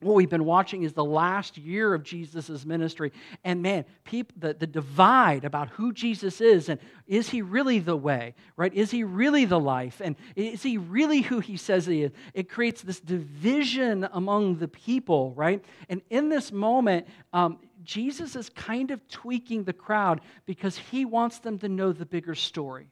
what 0.01 0.15
we've 0.15 0.29
been 0.29 0.45
watching 0.45 0.83
is 0.83 0.93
the 0.93 1.05
last 1.05 1.57
year 1.57 1.93
of 1.93 2.03
Jesus' 2.03 2.65
ministry. 2.65 3.13
And 3.43 3.61
man, 3.61 3.85
people, 4.03 4.35
the, 4.37 4.53
the 4.53 4.67
divide 4.67 5.45
about 5.45 5.69
who 5.69 5.93
Jesus 5.93 6.41
is 6.41 6.67
and 6.67 6.79
is 7.07 7.29
he 7.29 7.41
really 7.41 7.79
the 7.79 7.95
way, 7.95 8.35
right? 8.57 8.73
Is 8.73 8.91
he 8.91 9.03
really 9.03 9.45
the 9.45 9.59
life? 9.59 10.01
And 10.03 10.17
is 10.35 10.61
he 10.61 10.77
really 10.77 11.21
who 11.21 11.39
he 11.39 11.55
says 11.55 11.85
he 11.85 12.03
is? 12.03 12.11
It 12.33 12.49
creates 12.49 12.81
this 12.81 12.99
division 12.99 14.07
among 14.11 14.57
the 14.57 14.67
people, 14.67 15.33
right? 15.33 15.63
And 15.87 16.01
in 16.09 16.27
this 16.27 16.51
moment, 16.51 17.07
um, 17.31 17.59
Jesus 17.83 18.35
is 18.35 18.49
kind 18.49 18.91
of 18.91 19.07
tweaking 19.07 19.63
the 19.63 19.73
crowd 19.73 20.21
because 20.45 20.77
he 20.77 21.05
wants 21.05 21.39
them 21.39 21.57
to 21.59 21.69
know 21.69 21.93
the 21.93 22.05
bigger 22.05 22.35
story. 22.35 22.89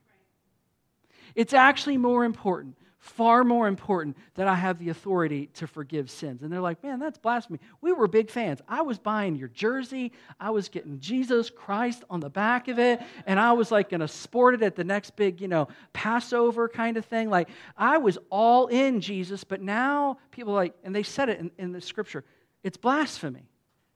It's 1.35 1.53
actually 1.53 1.97
more 1.97 2.23
important 2.23 2.77
far 3.03 3.43
more 3.43 3.67
important 3.67 4.15
that 4.35 4.47
I 4.47 4.55
have 4.55 4.79
the 4.79 4.87
authority 4.87 5.47
to 5.55 5.67
forgive 5.67 6.09
sins. 6.09 6.41
And 6.41 6.49
they're 6.49 6.61
like, 6.61 6.81
man, 6.81 6.99
that's 6.99 7.17
blasphemy. 7.17 7.59
We 7.81 7.91
were 7.91 8.07
big 8.07 8.29
fans. 8.29 8.61
I 8.65 8.81
was 8.81 8.97
buying 8.97 9.35
your 9.35 9.49
jersey, 9.49 10.13
I 10.39 10.51
was 10.51 10.69
getting 10.69 11.01
Jesus 11.01 11.49
Christ 11.49 12.05
on 12.09 12.21
the 12.21 12.29
back 12.29 12.69
of 12.69 12.79
it, 12.79 13.01
and 13.27 13.41
I 13.41 13.51
was 13.51 13.71
like 13.71 13.89
going 13.89 13.99
to 13.99 14.07
sport 14.07 14.53
it 14.53 14.61
at 14.61 14.77
the 14.77 14.85
next 14.85 15.17
big, 15.17 15.41
you 15.41 15.49
know, 15.49 15.67
Passover 15.91 16.69
kind 16.69 16.95
of 16.95 17.03
thing. 17.03 17.29
Like, 17.29 17.49
I 17.77 17.97
was 17.97 18.17
all 18.29 18.67
in 18.67 19.01
Jesus, 19.01 19.43
but 19.43 19.61
now 19.61 20.17
people 20.31 20.53
like, 20.53 20.73
and 20.85 20.95
they 20.95 21.03
said 21.03 21.27
it 21.27 21.41
in, 21.41 21.51
in 21.57 21.73
the 21.73 21.81
scripture, 21.81 22.23
it's 22.63 22.77
blasphemy. 22.77 23.49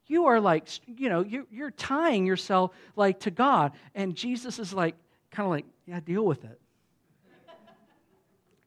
You 0.08 0.26
are 0.26 0.42
like, 0.42 0.68
you 0.86 1.08
know, 1.08 1.24
you're, 1.24 1.46
you're 1.50 1.72
tying 1.72 2.26
yourself 2.26 2.72
like 2.98 3.22
to 3.22 3.32
God. 3.32 3.72
And 3.96 4.16
Jesus 4.16 4.60
is 4.60 4.74
like, 4.74 4.96
kind 5.32 5.46
of 5.46 5.52
like, 5.52 5.66
yeah, 5.86 6.02
deal 6.02 6.26
with 6.26 6.44
it. 6.44 6.60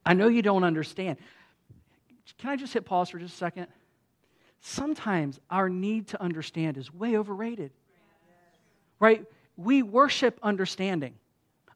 I 0.05 0.15
know 0.15 0.29
you 0.29 0.43
don't 0.43 0.65
understand. 0.65 1.19
Can 2.39 2.51
I 2.51 2.57
just 2.57 2.73
hit 2.73 2.85
pause 2.85 3.11
for 3.11 3.19
just 3.19 3.35
a 3.35 3.37
second? 3.37 3.67
Sometimes 4.61 5.41
our 5.51 5.69
need 5.69 6.09
to 6.09 6.23
understand 6.23 6.77
is 6.77 6.93
way 6.93 7.17
overrated. 7.17 7.71
Right? 8.99 9.25
We 9.57 9.83
worship 9.83 10.39
understanding. 10.43 11.15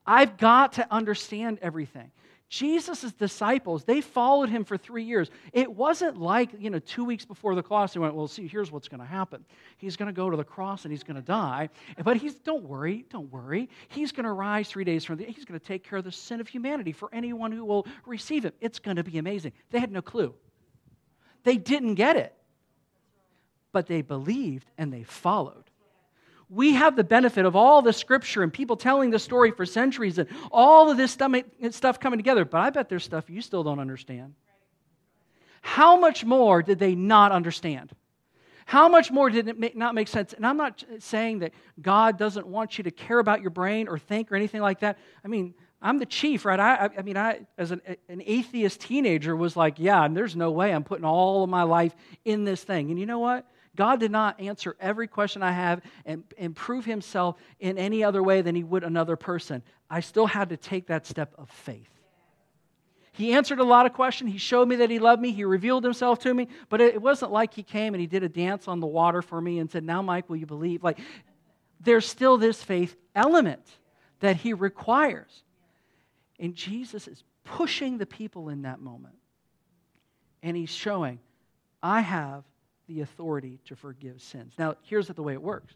I've 0.07 0.37
got 0.37 0.75
to 0.75 0.87
understand 0.93 1.59
everything. 1.63 2.11
Jesus' 2.49 3.13
disciples, 3.13 3.85
they 3.85 4.01
followed 4.01 4.49
him 4.49 4.65
for 4.65 4.77
three 4.77 5.03
years. 5.03 5.31
It 5.53 5.73
wasn't 5.73 6.19
like, 6.19 6.51
you 6.59 6.71
know, 6.71 6.79
two 6.79 7.05
weeks 7.05 7.25
before 7.25 7.55
the 7.55 7.63
cross, 7.63 7.95
they 7.95 8.01
went, 8.01 8.15
well, 8.15 8.29
see, 8.29 8.47
here's 8.47 8.71
what's 8.71 8.87
going 8.87 9.01
to 9.01 9.07
happen. 9.07 9.45
He's 9.79 9.97
going 9.97 10.07
to 10.07 10.13
go 10.13 10.31
to 10.31 10.37
the 10.37 10.45
cross 10.45 10.85
and 10.85 10.93
he's 10.93 11.03
going 11.03 11.17
to 11.17 11.23
die. 11.23 11.71
But 12.05 12.19
he's, 12.19 12.35
don't 12.37 12.65
worry, 12.65 13.07
don't 13.11 13.33
worry. 13.33 13.69
He's 13.89 14.13
going 14.13 14.25
to 14.25 14.33
rise 14.33 14.69
three 14.69 14.85
days 14.85 15.05
from 15.05 15.17
the, 15.17 15.25
he's 15.25 15.45
going 15.45 15.59
to 15.59 15.67
take 15.67 15.83
care 15.89 15.99
of 15.99 16.05
the 16.05 16.13
sin 16.13 16.41
of 16.41 16.47
humanity 16.47 16.93
for 16.93 17.09
anyone 17.13 17.51
who 17.51 17.65
will 17.65 17.87
receive 18.07 18.45
him. 18.45 18.53
It's 18.61 18.79
going 18.79 18.97
to 18.97 19.05
be 19.05 19.19
amazing. 19.19 19.53
They 19.71 19.81
had 19.81 19.91
no 19.91 20.03
clue. 20.03 20.35
They 21.43 21.57
didn't 21.57 21.95
get 21.95 22.17
it. 22.17 22.35
But 23.73 23.87
they 23.87 24.03
believed 24.03 24.71
and 24.79 24.93
they 24.93 25.03
followed 25.03 25.65
we 26.49 26.75
have 26.75 26.97
the 26.97 27.05
benefit 27.05 27.47
of 27.47 27.57
all 27.57 27.83
the 27.83 27.93
scripture 27.93 28.43
and 28.43 28.53
people 28.53 28.77
telling 28.77 29.11
the 29.11 29.19
story 29.19 29.51
for 29.51 29.67
centuries 29.67 30.19
and 30.19 30.29
all 30.53 30.91
of 30.91 30.97
this 30.97 31.13
stuff 31.13 32.01
coming 32.01 32.19
together. 32.19 32.45
But 32.45 32.61
I 32.61 32.71
bet 32.71 32.89
there's 32.89 33.05
stuff 33.05 33.29
you 33.29 33.41
still 33.41 33.65
don't 33.65 33.79
understand. 33.79 34.35
How 35.63 35.99
much 35.99 36.25
more 36.25 36.63
did 36.63 36.79
they 36.79 36.95
not 36.95 37.33
understand? 37.33 37.93
How 38.67 38.89
much 38.89 39.11
more 39.11 39.29
did 39.31 39.49
it 39.49 39.77
not 39.77 39.95
make 39.95 40.09
sense? 40.09 40.33
And 40.33 40.47
I'm 40.47 40.57
not 40.57 40.85
saying 40.99 41.41
that 41.41 41.53
God 41.81 42.19
doesn't 42.19 42.47
want 42.47 42.79
you 42.79 42.85
to 42.85 42.91
care 42.91 43.19
about 43.19 43.41
your 43.43 43.51
brain 43.51 43.89
or 43.89 43.99
think 43.99 44.33
or 44.33 44.37
anything 44.37 44.61
like 44.61 44.81
that. 44.81 44.99
I 45.25 45.29
mean, 45.29 45.55
I'm 45.83 45.99
the 45.99 46.07
chief, 46.07 46.47
right? 46.47 46.59
I, 46.59 46.89
I 46.97 47.03
mean, 47.03 47.17
I, 47.19 47.41
as 47.59 47.71
an, 47.71 47.83
an 48.09 48.23
atheist 48.25 48.81
teenager, 48.81 49.37
was 49.37 49.55
like, 49.55 49.79
yeah, 49.79 50.03
and 50.03 50.17
there's 50.17 50.35
no 50.35 50.51
way 50.51 50.73
I'm 50.73 50.85
putting 50.85 51.05
all 51.05 51.45
of 51.45 51.51
my 51.51 51.63
life 51.63 51.95
in 52.25 52.45
this 52.45 52.65
thing. 52.65 52.91
And 52.91 52.99
you 52.99 53.05
know 53.05 53.19
what? 53.19 53.47
God 53.77 54.01
did 54.01 54.11
not 54.11 54.41
answer 54.41 54.77
every 54.81 55.09
question 55.09 55.43
I 55.43 55.53
have 55.53 55.81
and, 56.05 56.23
and 56.39 56.55
prove 56.55 56.85
himself 56.85 57.37
in 57.59 57.77
any 57.79 58.05
other 58.05 58.23
way 58.23 58.41
than 58.41 58.55
he 58.55 58.63
would 58.63 58.85
another 58.85 59.17
person. 59.17 59.63
I 59.91 60.01
still 60.01 60.27
had 60.27 60.51
to 60.51 60.57
take 60.57 60.87
that 60.87 61.07
step 61.07 61.35
of 61.37 61.51
faith. 61.51 61.89
He 63.13 63.33
answered 63.33 63.61
a 63.61 63.65
lot 63.65 63.87
of 63.87 63.93
questions. 63.93 64.33
He 64.33 64.39
showed 64.39 64.67
me 64.67 64.77
that 64.77 64.91
he 64.91 64.99
loved 64.99 65.23
me. 65.23 65.31
He 65.31 65.45
revealed 65.45 65.85
himself 65.85 66.19
to 66.21 66.35
me. 66.35 66.49
But 66.69 66.81
it 66.81 67.01
wasn't 67.01 67.31
like 67.31 67.55
he 67.55 67.63
came 67.63 67.95
and 67.95 68.01
he 68.01 68.09
did 68.09 68.25
a 68.25 68.29
dance 68.29 68.67
on 68.67 68.81
the 68.81 68.89
water 68.89 69.23
for 69.23 69.41
me 69.41 69.61
and 69.61 69.71
said, 69.71 69.85
Now, 69.85 70.03
Mike, 70.03 70.29
will 70.29 70.37
you 70.37 70.47
believe? 70.47 70.83
Like, 70.83 70.99
there's 71.81 72.07
still 72.07 72.39
this 72.39 72.61
faith 72.61 72.97
element 73.15 73.63
that 74.19 74.37
he 74.37 74.53
requires. 74.53 75.45
And 76.41 76.57
Jesus 76.57 77.07
is 77.07 77.23
pushing 77.45 77.99
the 77.99 78.07
people 78.07 78.49
in 78.49 78.63
that 78.63 78.81
moment. 78.81 79.15
And 80.43 80.57
he's 80.57 80.71
showing, 80.71 81.21
I 81.83 82.01
have 82.01 82.43
the 82.87 83.01
authority 83.01 83.61
to 83.67 83.77
forgive 83.77 84.21
sins. 84.21 84.55
Now, 84.59 84.77
here's 84.83 85.09
the 85.09 85.23
way 85.23 85.33
it 85.33 85.43
works. 85.43 85.75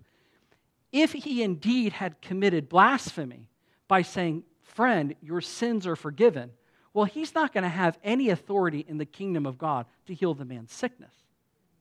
If 0.92 1.12
he 1.12 1.42
indeed 1.42 1.92
had 1.92 2.21
committed 2.21 2.68
blasphemy 2.68 3.49
by 3.87 4.03
saying, 4.03 4.44
Friend, 4.62 5.14
your 5.23 5.40
sins 5.40 5.87
are 5.87 5.97
forgiven, 5.97 6.51
well, 6.92 7.05
he's 7.05 7.35
not 7.35 7.53
going 7.53 7.64
to 7.64 7.68
have 7.68 7.99
any 8.05 8.31
authority 8.31 8.85
in 8.87 8.99
the 8.99 9.05
kingdom 9.05 9.47
of 9.47 9.59
God 9.59 9.87
to 10.07 10.14
heal 10.14 10.35
the 10.35 10.44
man's 10.44 10.73
sickness. 10.73 11.12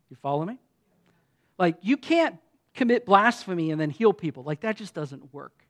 You 0.09 0.15
follow 0.15 0.45
me? 0.45 0.57
Like, 1.57 1.77
you 1.81 1.97
can't 1.97 2.37
commit 2.73 3.05
blasphemy 3.05 3.71
and 3.71 3.79
then 3.79 3.89
heal 3.89 4.13
people. 4.13 4.43
Like, 4.43 4.61
that 4.61 4.77
just 4.77 4.93
doesn't 4.93 5.33
work. 5.33 5.65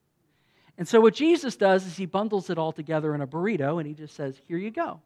And 0.77 0.87
so, 0.87 1.01
what 1.01 1.15
Jesus 1.15 1.55
does 1.55 1.85
is 1.85 1.97
he 1.97 2.05
bundles 2.05 2.49
it 2.49 2.57
all 2.57 2.71
together 2.71 3.15
in 3.15 3.21
a 3.21 3.27
burrito 3.27 3.79
and 3.79 3.87
he 3.87 3.93
just 3.93 4.15
says, 4.15 4.39
Here 4.47 4.57
you 4.57 4.71
go. 4.71 5.01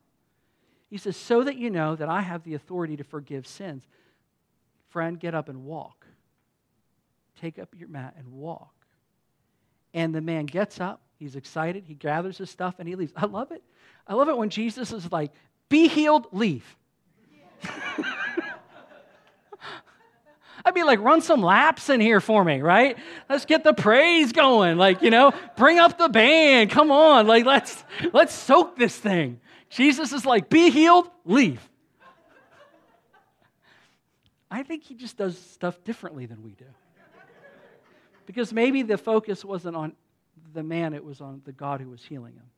He 0.90 0.98
says, 0.98 1.16
So 1.16 1.44
that 1.44 1.56
you 1.56 1.70
know 1.70 1.96
that 1.96 2.10
I 2.10 2.22
have 2.22 2.44
the 2.44 2.56
authority 2.56 2.98
to 2.98 3.04
forgive 3.04 3.48
sins. 3.48 3.88
Friend, 4.91 5.19
get 5.19 5.34
up 5.34 5.49
and 5.49 5.65
walk. 5.65 6.06
Take 7.39 7.58
up 7.58 7.69
your 7.77 7.88
mat 7.88 8.13
and 8.17 8.27
walk. 8.32 8.73
And 9.93 10.13
the 10.13 10.21
man 10.21 10.45
gets 10.45 10.80
up. 10.80 11.01
He's 11.17 11.36
excited. 11.36 11.86
He 11.88 11.95
gathers 11.95 12.38
his 12.38 12.49
stuff 12.49 12.75
and 12.80 12.88
he 12.88 12.95
leaves. 12.95 13.13
I 13.15 13.25
love 13.25 13.51
it. 13.51 13.63
I 14.08 14.13
love 14.13 14.30
it 14.30 14.38
when 14.38 14.49
Jesus 14.49 14.91
is 14.91 15.12
like, 15.12 15.32
be 15.69 15.88
healed, 15.88 16.27
leave. 16.32 16.75
I'd 20.63 20.75
be 20.75 20.84
like, 20.84 20.99
run 20.99 21.21
some 21.21 21.41
laps 21.41 21.89
in 21.89 22.01
here 22.01 22.19
for 22.19 22.43
me, 22.43 22.62
right? 22.62 22.97
Let's 23.30 23.45
get 23.45 23.63
the 23.63 23.73
praise 23.73 24.32
going. 24.32 24.77
Like, 24.77 25.01
you 25.01 25.10
know, 25.10 25.34
bring 25.56 25.80
up 25.80 25.97
the 25.97 26.10
band. 26.10 26.69
Come 26.69 26.91
on. 26.91 27.25
Like, 27.27 27.45
let's 27.45 27.84
let's 28.13 28.34
soak 28.34 28.77
this 28.77 28.95
thing. 28.95 29.39
Jesus 29.69 30.12
is 30.12 30.25
like, 30.25 30.49
be 30.49 30.69
healed, 30.69 31.10
leave. 31.25 31.67
I 34.52 34.64
think 34.64 34.84
he 34.84 34.96
just 34.96 35.16
does 35.16 35.40
stuff 35.40 35.82
differently 35.86 36.26
than 36.26 36.44
we 36.44 36.52
do. 36.52 36.66
Because 38.26 38.52
maybe 38.52 38.84
the 38.84 38.98
focus 38.98 39.46
wasn't 39.46 39.78
on 39.78 39.94
the 40.54 40.62
man, 40.62 40.94
it 40.94 41.04
was 41.04 41.22
on 41.22 41.42
the 41.46 41.54
God 41.54 41.80
who 41.80 41.90
was 41.90 42.04
healing 42.04 42.34
him. 42.34 42.50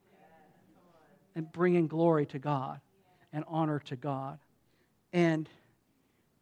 And 1.35 1.51
bringing 1.51 1.87
glory 1.87 2.25
to 2.27 2.39
God 2.39 2.79
and 3.31 3.43
honor 3.47 3.79
to 3.85 3.95
God. 3.95 4.39
And 5.13 5.47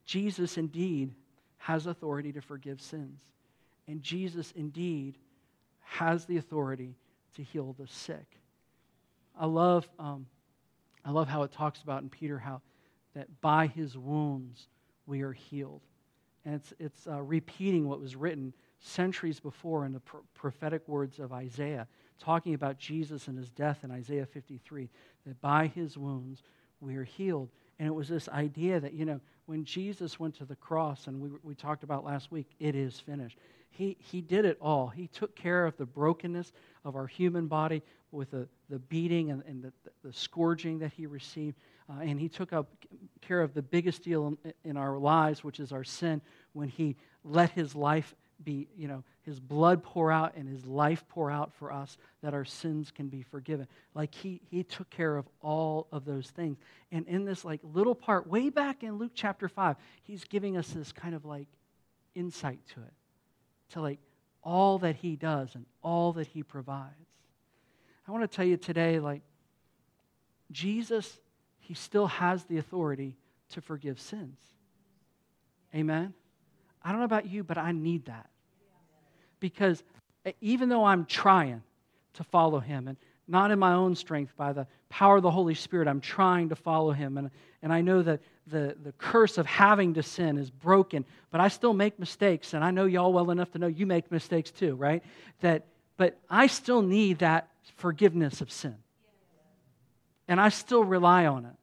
Jesus 0.05 0.57
indeed 0.57 1.13
has 1.57 1.85
authority 1.85 2.31
to 2.33 2.41
forgive 2.41 2.81
sins. 2.81 3.21
And 3.87 4.01
Jesus 4.01 4.53
indeed 4.55 5.17
has 5.81 6.25
the 6.25 6.37
authority 6.37 6.95
to 7.35 7.43
heal 7.43 7.75
the 7.77 7.87
sick. 7.87 8.39
I 9.37 9.45
love, 9.45 9.87
um, 9.99 10.25
I 11.03 11.11
love 11.11 11.27
how 11.27 11.43
it 11.43 11.51
talks 11.51 11.81
about 11.81 12.03
in 12.03 12.09
Peter 12.09 12.39
how 12.39 12.61
that 13.13 13.41
by 13.41 13.67
his 13.67 13.97
wounds 13.97 14.67
we 15.11 15.21
are 15.23 15.33
healed. 15.33 15.81
And 16.45 16.55
it's, 16.55 16.73
it's 16.79 17.05
uh, 17.05 17.21
repeating 17.21 17.87
what 17.87 17.99
was 17.99 18.15
written 18.15 18.53
centuries 18.79 19.41
before 19.41 19.85
in 19.85 19.91
the 19.91 19.99
pr- 19.99 20.17
prophetic 20.33 20.87
words 20.87 21.19
of 21.19 21.33
Isaiah, 21.33 21.85
talking 22.17 22.53
about 22.53 22.79
Jesus 22.79 23.27
and 23.27 23.37
his 23.37 23.49
death 23.49 23.83
in 23.83 23.91
Isaiah 23.91 24.25
53, 24.25 24.89
that 25.27 25.39
by 25.41 25.67
his 25.67 25.97
wounds 25.97 26.43
we 26.79 26.95
are 26.95 27.03
healed. 27.03 27.49
And 27.77 27.87
it 27.87 27.91
was 27.91 28.07
this 28.07 28.29
idea 28.29 28.79
that, 28.79 28.93
you 28.93 29.03
know, 29.03 29.19
when 29.47 29.65
Jesus 29.65 30.17
went 30.17 30.35
to 30.35 30.45
the 30.45 30.55
cross, 30.55 31.07
and 31.07 31.19
we, 31.19 31.29
we 31.43 31.55
talked 31.55 31.83
about 31.83 32.05
last 32.05 32.31
week, 32.31 32.47
it 32.59 32.73
is 32.73 32.97
finished. 32.97 33.37
He, 33.71 33.97
he 33.99 34.21
did 34.21 34.45
it 34.45 34.57
all. 34.61 34.87
He 34.87 35.07
took 35.07 35.35
care 35.35 35.65
of 35.65 35.75
the 35.77 35.85
brokenness 35.85 36.51
of 36.85 36.95
our 36.95 37.07
human 37.07 37.47
body 37.47 37.81
with 38.11 38.31
the, 38.31 38.47
the 38.69 38.79
beating 38.79 39.31
and, 39.31 39.43
and 39.47 39.63
the, 39.63 39.71
the 40.03 40.13
scourging 40.13 40.79
that 40.79 40.91
he 40.93 41.05
received. 41.05 41.57
Uh, 41.89 42.01
and 42.01 42.19
he 42.19 42.29
took 42.29 42.53
up 42.53 42.69
care 43.21 43.41
of 43.41 43.53
the 43.53 43.61
biggest 43.61 44.03
deal 44.03 44.27
in, 44.27 44.53
in 44.63 44.77
our 44.77 44.97
lives, 44.97 45.43
which 45.43 45.59
is 45.59 45.71
our 45.71 45.83
sin, 45.83 46.21
when 46.53 46.67
he 46.67 46.95
let 47.23 47.49
his 47.51 47.75
life 47.75 48.13
be, 48.43 48.67
you 48.75 48.87
know, 48.87 49.03
his 49.23 49.39
blood 49.39 49.83
pour 49.83 50.11
out 50.11 50.33
and 50.35 50.49
his 50.49 50.65
life 50.65 51.03
pour 51.07 51.29
out 51.29 51.53
for 51.53 51.71
us 51.71 51.97
that 52.23 52.33
our 52.33 52.45
sins 52.45 52.91
can 52.91 53.07
be 53.07 53.21
forgiven. 53.21 53.67
Like 53.93 54.13
he, 54.15 54.41
he 54.49 54.63
took 54.63 54.89
care 54.89 55.15
of 55.15 55.27
all 55.41 55.87
of 55.91 56.05
those 56.05 56.27
things. 56.27 56.57
And 56.91 57.07
in 57.07 57.23
this 57.23 57.45
like 57.45 57.59
little 57.63 57.95
part, 57.95 58.27
way 58.27 58.49
back 58.49 58.83
in 58.83 58.97
Luke 58.97 59.11
chapter 59.13 59.47
5, 59.47 59.75
he's 60.03 60.23
giving 60.23 60.57
us 60.57 60.69
this 60.69 60.91
kind 60.91 61.13
of 61.13 61.23
like 61.23 61.47
insight 62.15 62.59
to 62.73 62.81
it, 62.81 62.93
to 63.71 63.81
like 63.81 63.99
all 64.43 64.79
that 64.79 64.95
he 64.95 65.15
does 65.15 65.55
and 65.55 65.65
all 65.83 66.13
that 66.13 66.27
he 66.27 66.43
provides. 66.43 66.95
I 68.07 68.11
want 68.11 68.29
to 68.29 68.35
tell 68.35 68.45
you 68.45 68.57
today, 68.57 68.99
like, 68.99 69.21
Jesus, 70.51 71.19
he 71.59 71.73
still 71.73 72.07
has 72.07 72.43
the 72.45 72.57
authority 72.57 73.15
to 73.51 73.61
forgive 73.61 73.99
sins. 73.99 74.39
Amen? 75.73 76.13
I 76.83 76.89
don't 76.89 76.99
know 76.99 77.05
about 77.05 77.29
you, 77.29 77.43
but 77.43 77.57
I 77.57 77.71
need 77.71 78.05
that. 78.05 78.29
Because 79.39 79.83
eh, 80.25 80.33
even 80.41 80.69
though 80.69 80.83
I'm 80.83 81.05
trying 81.05 81.61
to 82.13 82.23
follow 82.23 82.59
him, 82.59 82.87
and 82.87 82.97
not 83.31 83.49
in 83.51 83.57
my 83.57 83.73
own 83.73 83.95
strength, 83.95 84.35
by 84.37 84.53
the 84.53 84.67
power 84.89 85.17
of 85.17 85.23
the 85.23 85.31
Holy 85.31 85.55
Spirit, 85.55 85.87
I'm 85.87 86.01
trying 86.01 86.49
to 86.49 86.55
follow 86.55 86.91
him. 86.91 87.17
And, 87.17 87.31
and 87.63 87.71
I 87.71 87.81
know 87.81 88.01
that 88.01 88.19
the, 88.47 88.75
the 88.83 88.91
curse 88.93 89.37
of 89.37 89.45
having 89.45 89.93
to 89.95 90.03
sin 90.03 90.37
is 90.37 90.51
broken, 90.51 91.05
but 91.31 91.41
I 91.41 91.47
still 91.47 91.73
make 91.73 91.97
mistakes. 91.97 92.53
And 92.53 92.63
I 92.63 92.71
know 92.71 92.85
y'all 92.85 93.13
well 93.13 93.31
enough 93.31 93.51
to 93.51 93.59
know 93.59 93.67
you 93.67 93.85
make 93.85 94.11
mistakes 94.11 94.51
too, 94.51 94.75
right? 94.75 95.03
That, 95.39 95.65
but 95.97 96.19
I 96.29 96.47
still 96.47 96.81
need 96.81 97.19
that 97.19 97.47
forgiveness 97.77 98.41
of 98.41 98.51
sin. 98.51 98.75
And 100.27 100.39
I 100.39 100.49
still 100.49 100.83
rely 100.83 101.25
on 101.25 101.45
it. 101.45 101.55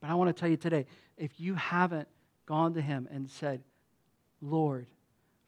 But 0.00 0.10
I 0.10 0.14
want 0.14 0.34
to 0.34 0.40
tell 0.40 0.48
you 0.48 0.56
today 0.56 0.86
if 1.16 1.38
you 1.38 1.54
haven't 1.54 2.08
gone 2.46 2.74
to 2.74 2.80
him 2.80 3.06
and 3.12 3.30
said, 3.30 3.62
Lord, 4.40 4.86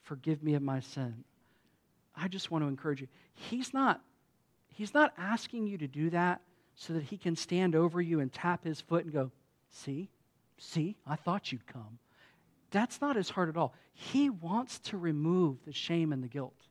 forgive 0.03 0.43
me 0.43 0.55
of 0.55 0.63
my 0.63 0.81
sin. 0.81 1.25
I 2.15 2.29
just 2.29 2.51
want 2.51 2.63
to 2.63 2.69
encourage 2.69 3.01
you. 3.01 3.09
He's 3.35 3.73
not, 3.73 4.03
he's 4.75 4.95
not 4.95 5.13
asking 5.17 5.67
you 5.67 5.79
to 5.79 5.87
do 5.87 6.11
that 6.11 6.41
so 6.75 6.93
that 6.95 7.05
he 7.05 7.17
can 7.17 7.37
stand 7.37 7.75
over 7.75 8.01
you 8.01 8.21
and 8.21 8.33
tap 8.33 8.65
his 8.65 8.81
foot 8.81 9.05
and 9.05 9.13
go, 9.13 9.31
See, 9.71 10.11
see, 10.59 10.97
I 11.07 11.17
thought 11.17 11.51
you'd 11.51 11.67
come. 11.67 11.99
That's 12.71 13.01
not 13.01 13.17
his 13.17 13.31
heart 13.31 13.49
at 13.49 13.57
all. 13.57 13.75
He 13.93 14.31
wants 14.31 14.79
to 14.81 14.99
remove 14.99 15.65
the 15.65 15.73
shame 15.73 16.13
and 16.13 16.23
the 16.23 16.29
guilt. 16.29 16.67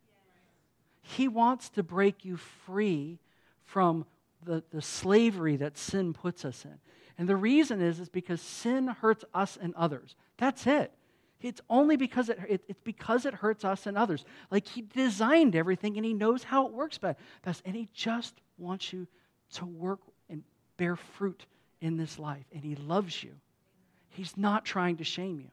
He 1.01 1.27
wants 1.27 1.69
to 1.71 1.83
break 1.83 2.23
you 2.25 2.37
free 2.37 3.19
from 3.65 4.05
the, 4.43 4.63
the 4.71 4.81
slavery 4.81 5.55
that 5.57 5.77
sin 5.77 6.13
puts 6.13 6.45
us 6.45 6.65
in. 6.65 6.79
And 7.17 7.27
the 7.27 7.35
reason 7.35 7.81
is, 7.81 7.99
is 7.99 8.09
because 8.09 8.41
sin 8.41 8.87
hurts 8.87 9.25
us 9.33 9.57
and 9.61 9.75
others. 9.75 10.15
That's 10.37 10.65
it. 10.65 10.91
It's 11.41 11.61
only 11.69 11.97
because 11.97 12.29
it, 12.29 12.39
it, 12.47 12.61
it's 12.67 12.81
because 12.83 13.25
it 13.25 13.33
hurts 13.33 13.65
us 13.65 13.87
and 13.87 13.97
others. 13.97 14.25
Like 14.49 14.67
he 14.67 14.81
designed 14.81 15.55
everything 15.55 15.97
and 15.97 16.05
he 16.05 16.13
knows 16.13 16.43
how 16.43 16.67
it 16.67 16.73
works 16.73 16.97
best. 16.97 17.19
And 17.65 17.75
he 17.75 17.89
just 17.93 18.35
wants 18.57 18.93
you 18.93 19.07
to 19.53 19.65
work 19.65 19.99
and 20.29 20.43
bear 20.77 20.95
fruit 20.95 21.45
in 21.81 21.97
this 21.97 22.19
life. 22.19 22.45
And 22.53 22.63
he 22.63 22.75
loves 22.75 23.23
you. 23.23 23.31
He's 24.09 24.37
not 24.37 24.65
trying 24.65 24.97
to 24.97 25.03
shame 25.03 25.39
you, 25.39 25.49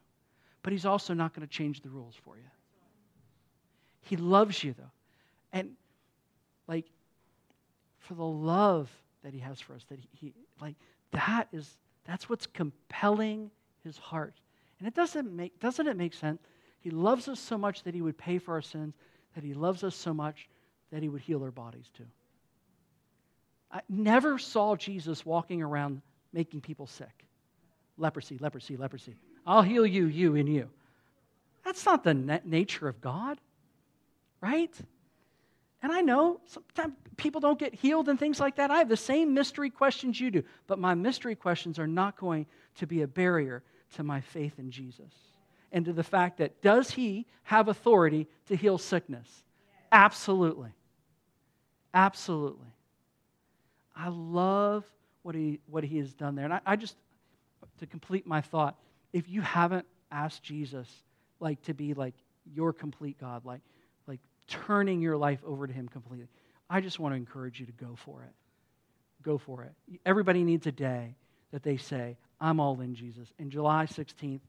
but 0.63 0.73
he's 0.73 0.85
also 0.85 1.15
not 1.15 1.35
going 1.35 1.47
to 1.47 1.53
change 1.53 1.81
the 1.81 1.89
rules 1.89 2.15
for 2.25 2.37
you. 2.37 2.43
He 4.03 4.17
loves 4.17 4.63
you 4.63 4.75
though. 4.77 4.91
And 5.53 5.71
like 6.67 6.87
for 7.99 8.15
the 8.15 8.25
love 8.25 8.91
that 9.23 9.33
he 9.33 9.41
has 9.41 9.61
for 9.61 9.75
us, 9.75 9.85
that 9.89 9.99
he, 9.99 10.09
he 10.13 10.33
like 10.61 10.75
that 11.13 11.49
is 11.53 11.77
that's 12.05 12.29
what's 12.29 12.47
compelling 12.47 13.51
his 13.85 13.97
heart 13.97 14.35
and 14.79 14.87
it 14.87 14.95
doesn't 14.95 15.33
make, 15.33 15.59
doesn't 15.61 15.87
it 15.87 15.97
make 15.97 16.15
sense? 16.15 16.41
He 16.81 16.91
loves 16.91 17.29
us 17.29 17.41
so 17.41 17.59
much 17.59 17.83
that 17.83 17.95
he 17.95 18.03
would 18.03 18.17
pay 18.17 18.39
for 18.39 18.55
our 18.55 18.63
sins, 18.63 18.95
that 19.35 19.45
he 19.45 19.55
loves 19.55 19.83
us 19.83 19.97
so 19.97 20.15
much 20.15 20.49
that 20.93 21.03
he 21.03 21.09
would 21.09 21.21
heal 21.21 21.43
our 21.43 21.51
bodies 21.51 21.91
too. 21.97 22.07
I 23.71 23.81
never 23.89 24.39
saw 24.39 24.77
Jesus 24.77 25.27
walking 25.27 25.63
around 25.63 26.01
making 26.33 26.61
people 26.61 26.87
sick. 26.87 27.27
Leprosy, 27.97 28.39
leprosy, 28.39 28.77
leprosy. 28.77 29.17
I'll 29.47 29.63
heal 29.63 29.85
you, 29.85 30.07
you, 30.07 30.37
and 30.37 30.49
you. 30.49 30.71
That's 31.65 31.85
not 31.85 32.05
the 32.05 32.15
nature 32.15 32.89
of 32.89 33.01
God, 33.01 33.39
right? 34.41 34.75
And 35.83 35.93
I 35.93 36.01
know 36.01 36.41
sometimes 36.47 36.95
people 37.17 37.41
don't 37.41 37.59
get 37.59 37.75
healed 37.75 38.09
and 38.09 38.19
things 38.19 38.41
like 38.41 38.57
that. 38.57 38.71
I 38.71 38.79
have 38.79 38.89
the 38.89 38.97
same 38.97 39.35
mystery 39.35 39.69
questions 39.69 40.21
you 40.21 40.31
do, 40.31 40.45
but 40.67 40.79
my 40.79 40.95
mystery 40.95 41.35
questions 41.35 41.79
are 41.79 41.87
not 41.87 42.17
going 42.17 42.47
to 42.77 42.87
be 42.87 43.03
a 43.03 43.09
barrier 43.09 43.63
to 43.97 44.03
my 44.03 44.21
faith 44.21 44.59
in 44.59 44.71
Jesus 44.71 45.13
and 45.73 45.85
to 45.85 45.93
the 45.93 46.03
fact 46.03 46.39
that 46.39 46.63
does 46.63 46.91
he 46.91 47.27
have 47.45 47.69
authority 47.69 48.27
to 48.47 48.57
heal 48.57 48.79
sickness? 48.79 49.43
Absolutely. 49.93 50.71
Absolutely. 51.95 52.69
I 53.97 54.09
love 54.09 54.85
what 55.23 55.35
he, 55.35 55.61
what 55.67 55.85
he 55.85 55.99
has 55.99 56.13
done 56.15 56.35
there. 56.35 56.45
And 56.45 56.55
I, 56.55 56.61
I 56.65 56.77
just, 56.77 56.97
to 57.81 57.87
complete 57.87 58.27
my 58.27 58.41
thought, 58.41 58.77
if 59.13 59.29
you 59.29 59.41
haven't 59.41 59.87
asked 60.11 60.43
Jesus 60.43 60.89
like 61.41 61.61
to 61.63 61.75
be 61.75 61.95
like 61.95 62.15
your 62.55 62.73
complete 62.73 63.19
God, 63.19 63.45
like, 63.45 63.61
like 64.07 64.21
turning 64.47 65.01
your 65.01 65.17
life 65.17 65.41
over 65.45 65.67
to 65.67 65.73
him 65.73 65.89
completely, 65.89 66.29
I 66.71 66.81
just 66.81 66.99
want 66.99 67.13
to 67.13 67.17
encourage 67.17 67.61
you 67.61 67.67
to 67.67 67.73
go 67.73 67.95
for 67.97 68.23
it. 68.23 68.33
Go 69.23 69.39
for 69.39 69.65
it. 69.65 69.73
Everybody 70.07 70.45
needs 70.45 70.67
a 70.67 70.73
day 70.73 71.17
that 71.51 71.63
they 71.63 71.77
say, 71.77 72.17
I'm 72.41 72.61
all 72.61 72.81
in 72.81 72.95
Jesus. 72.95 73.29
And 73.39 73.51
July 73.51 73.87
16th, 73.87 74.41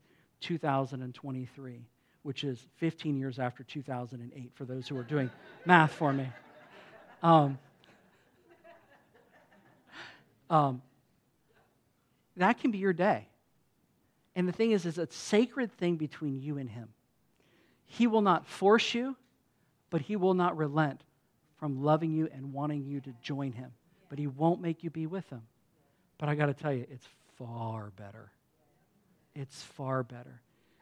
2023, 0.41 1.85
which 2.23 2.43
is 2.43 2.65
15 2.77 3.17
years 3.17 3.39
after 3.39 3.63
2008, 3.63 4.51
for 4.53 4.65
those 4.65 4.87
who 4.87 4.97
are 4.97 5.03
doing 5.03 5.29
math 5.65 5.91
for 5.91 6.13
me. 6.13 6.27
Um, 7.23 7.57
um, 10.49 10.81
that 12.37 12.59
can 12.59 12.71
be 12.71 12.77
your 12.77 12.93
day. 12.93 13.27
And 14.35 14.47
the 14.47 14.53
thing 14.53 14.71
is, 14.71 14.85
it's 14.85 14.97
a 14.97 15.07
sacred 15.11 15.71
thing 15.77 15.97
between 15.97 16.39
you 16.39 16.57
and 16.57 16.69
Him. 16.69 16.89
He 17.85 18.07
will 18.07 18.21
not 18.21 18.47
force 18.47 18.93
you, 18.93 19.15
but 19.89 20.01
He 20.01 20.15
will 20.15 20.33
not 20.33 20.55
relent 20.55 21.01
from 21.59 21.83
loving 21.83 22.13
you 22.13 22.29
and 22.31 22.53
wanting 22.53 22.85
you 22.85 23.01
to 23.01 23.13
join 23.21 23.51
Him. 23.51 23.71
But 24.07 24.19
He 24.19 24.27
won't 24.27 24.61
make 24.61 24.83
you 24.83 24.89
be 24.89 25.07
with 25.07 25.27
Him. 25.29 25.41
But 26.17 26.29
I 26.29 26.35
got 26.35 26.45
to 26.45 26.53
tell 26.53 26.71
you, 26.71 26.85
it's 26.89 27.07
far 27.39 27.91
better. 27.95 28.31
It's 29.33 29.63
far 29.63 30.03
better. 30.03 30.41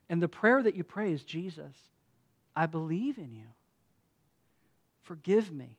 And 0.09 0.21
the 0.21 0.27
prayer 0.27 0.61
that 0.61 0.75
you 0.75 0.83
pray 0.83 1.13
is 1.13 1.23
Jesus, 1.23 1.73
I 2.55 2.65
believe 2.65 3.17
in 3.17 3.33
you. 3.33 3.47
Forgive 5.03 5.51
me. 5.51 5.77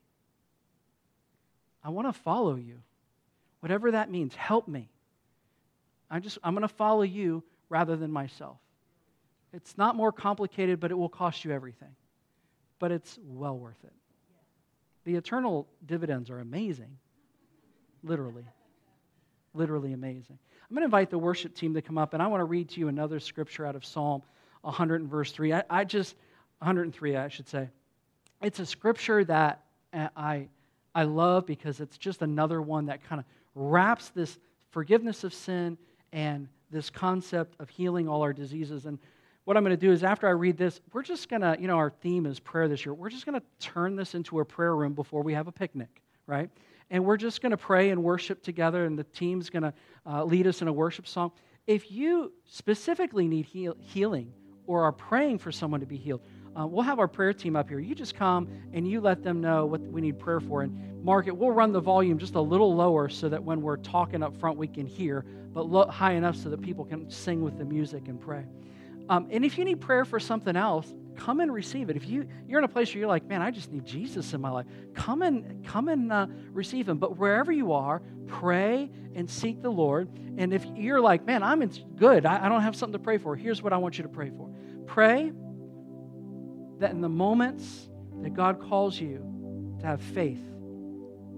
I 1.85 1.91
want 1.91 2.07
to 2.09 2.13
follow 2.13 2.55
you. 2.55 2.79
Whatever 3.61 3.91
that 3.91 4.11
means, 4.11 4.35
help 4.35 4.69
me. 4.69 4.89
I 6.11 6.21
just 6.21 6.39
I'm 6.43 6.55
going 6.55 6.63
to 6.63 6.69
follow 6.69 7.03
you 7.03 7.43
rather 7.69 7.97
than 7.97 8.11
myself. 8.11 8.57
It's 9.53 9.77
not 9.77 9.97
more 9.97 10.13
complicated, 10.13 10.81
but 10.81 10.91
it 10.91 10.95
will 10.95 11.09
cost 11.09 11.45
you 11.45 11.51
everything. 11.51 11.95
But 12.79 12.93
it's 12.93 13.19
well 13.27 13.59
worth 13.59 13.83
it. 13.85 13.93
The 15.05 15.17
eternal 15.17 15.67
dividends 15.85 16.31
are 16.31 16.39
amazing, 16.39 16.99
literally 18.03 18.45
literally 19.55 19.93
amazing. 19.93 20.39
I'm 20.69 20.75
going 20.75 20.83
to 20.83 20.87
invite 20.87 21.09
the 21.09 21.19
worship 21.19 21.55
team 21.55 21.73
to 21.75 21.83
come 21.83 21.97
up, 21.97 22.13
and 22.13 22.23
I 22.23 22.27
want 22.27 22.43
to 22.43 22.45
read 22.45 22.69
to 22.71 22.81
you 22.81 22.89
another 22.89 23.21
scripture 23.21 23.65
out 23.65 23.75
of 23.75 23.87
Psalm 23.87 24.23
100 24.61 25.01
and 25.01 25.11
verse 25.11 25.33
3. 25.33 25.55
I, 25.55 25.65
I 25.71 25.85
just, 25.85 26.15
103, 26.59 27.17
I 27.17 27.29
should 27.29 27.49
say. 27.49 27.71
It's 28.43 28.59
a 28.59 28.67
scripture 28.67 29.25
that 29.25 29.63
I, 29.95 30.49
I 30.95 31.05
love 31.05 31.47
because 31.47 31.81
it's 31.81 31.97
just 31.97 32.21
another 32.21 32.61
one 32.61 32.87
that 32.87 33.03
kind 33.03 33.19
of 33.19 33.25
wraps 33.55 34.11
this 34.11 34.39
forgiveness 34.71 35.25
of 35.25 35.33
sin 35.33 35.79
and 36.13 36.49
this 36.71 36.91
concept 36.91 37.55
of 37.61 37.71
healing 37.71 38.07
all 38.07 38.21
our 38.21 38.35
diseases. 38.35 38.85
And 38.85 38.99
what 39.45 39.57
I'm 39.57 39.65
going 39.65 39.71
to 39.71 39.87
do 39.87 39.91
is 39.91 40.05
after 40.05 40.29
I 40.29 40.33
read 40.33 40.59
this, 40.59 40.83
we're 40.93 41.03
just 41.03 41.31
going 41.31 41.41
to, 41.41 41.57
you 41.59 41.67
know, 41.67 41.79
our 41.79 41.91
theme 41.91 42.27
is 42.27 42.39
prayer 42.39 42.69
this 42.69 42.85
year. 42.85 42.93
We're 42.93 43.09
just 43.09 43.25
going 43.25 43.41
to 43.41 43.47
turn 43.59 43.97
this 43.97 44.15
into 44.15 44.39
a 44.41 44.45
prayer 44.45 44.77
room 44.77 44.93
before 44.93 45.23
we 45.23 45.33
have 45.33 45.49
a 45.49 45.53
picnic, 45.53 46.03
right? 46.27 46.51
And 46.91 47.05
we're 47.05 47.17
just 47.17 47.43
going 47.43 47.51
to 47.51 47.57
pray 47.57 47.91
and 47.91 48.03
worship 48.03 48.43
together, 48.43 48.85
and 48.85 48.99
the 48.99 49.05
team's 49.05 49.51
going 49.51 49.63
to 49.63 49.75
uh, 50.07 50.25
lead 50.25 50.47
us 50.47 50.63
in 50.63 50.69
a 50.69 50.73
worship 50.73 51.07
song. 51.07 51.33
If 51.67 51.91
you 51.91 52.33
specifically 52.47 53.29
need 53.29 53.45
heal- 53.45 53.77
healing 53.81 54.33
or 54.67 54.85
are 54.85 54.93
praying 54.93 55.39
for 55.39 55.53
someone 55.53 55.81
to 55.81 55.87
be 55.87 55.97
healed, 55.97 56.23
uh, 56.59 56.67
we'll 56.67 56.83
have 56.83 56.99
our 56.99 57.09
prayer 57.09 57.33
team 57.33 57.57
up 57.57 57.69
here. 57.69 57.79
You 57.79 57.95
just 57.95 58.15
come 58.15 58.49
and 58.73 58.89
you 58.89 59.01
let 59.01 59.23
them 59.23 59.41
know 59.41 59.67
what 59.67 59.81
we 59.81 60.01
need 60.01 60.19
prayer 60.19 60.41
for. 60.41 60.63
And 60.63 61.05
mark 61.05 61.27
it, 61.27 61.37
we'll 61.37 61.53
run 61.53 61.73
the 61.73 61.81
volume 61.81 62.19
just 62.19 62.35
a 62.35 62.41
little 62.41 62.75
lower 62.75 63.09
so 63.09 63.29
that 63.29 63.43
when 63.43 63.61
we're 63.61 63.77
talking 63.77 64.23
up 64.23 64.37
front, 64.37 64.59
we 64.59 64.67
can 64.67 64.87
hear, 64.87 65.25
but 65.53 65.69
lo- 65.69 65.87
high 65.87 66.13
enough 66.13 66.37
so 66.37 66.49
that 66.49 66.63
people 66.63 66.85
can 66.85 67.09
sing 67.11 67.43
with 67.43 67.59
the 67.59 67.65
music 67.65 68.09
and 68.09 68.21
pray. 68.21 68.45
Um, 69.09 69.29
and 69.31 69.45
if 69.45 69.57
you 69.57 69.65
need 69.65 69.81
prayer 69.81 70.05
for 70.05 70.19
something 70.19 70.57
else, 70.57 70.93
come 71.19 71.41
and 71.41 71.53
receive 71.53 71.91
it. 71.91 71.97
If 71.97 72.09
you, 72.09 72.29
you're 72.47 72.59
in 72.59 72.65
a 72.65 72.69
place 72.69 72.95
where 72.95 73.01
you're 73.01 73.09
like, 73.09 73.27
man, 73.27 73.43
I 73.43 73.51
just 73.51 73.71
need 73.71 73.85
Jesus 73.85 74.33
in 74.33 74.41
my 74.41 74.51
life, 74.51 74.67
come 74.95 75.23
and, 75.23 75.67
come 75.67 75.89
and 75.89 76.13
uh, 76.13 76.27
receive 76.53 76.89
him. 76.89 76.99
But 76.99 77.19
wherever 77.19 77.53
you 77.53 77.73
are, 77.73 78.01
pray 78.27 78.91
and 79.15 79.29
seek 79.29 79.61
the 79.61 79.71
Lord. 79.71 80.09
And 80.39 80.55
if 80.55 80.65
you're 80.77 81.01
like, 81.01 81.27
man, 81.27 81.43
I'm 81.43 81.61
in, 81.63 81.73
good, 81.97 82.25
I, 82.25 82.47
I 82.47 82.49
don't 82.49 82.63
have 82.63 82.77
something 82.77 82.99
to 82.99 83.03
pray 83.03 83.19
for, 83.19 83.37
here's 83.37 83.63
what 83.63 83.73
I 83.73 83.77
want 83.77 83.99
you 83.99 84.03
to 84.03 84.09
pray 84.09 84.31
for. 84.31 84.49
Pray 84.87 85.33
that 86.79 86.93
in 86.93 87.01
the 87.01 87.09
moments 87.09 87.89
that 88.23 88.35
God 88.35 88.61
calls 88.61 88.99
you 88.99 89.77
to 89.81 89.87
have 89.87 90.01
faith, 90.01 90.43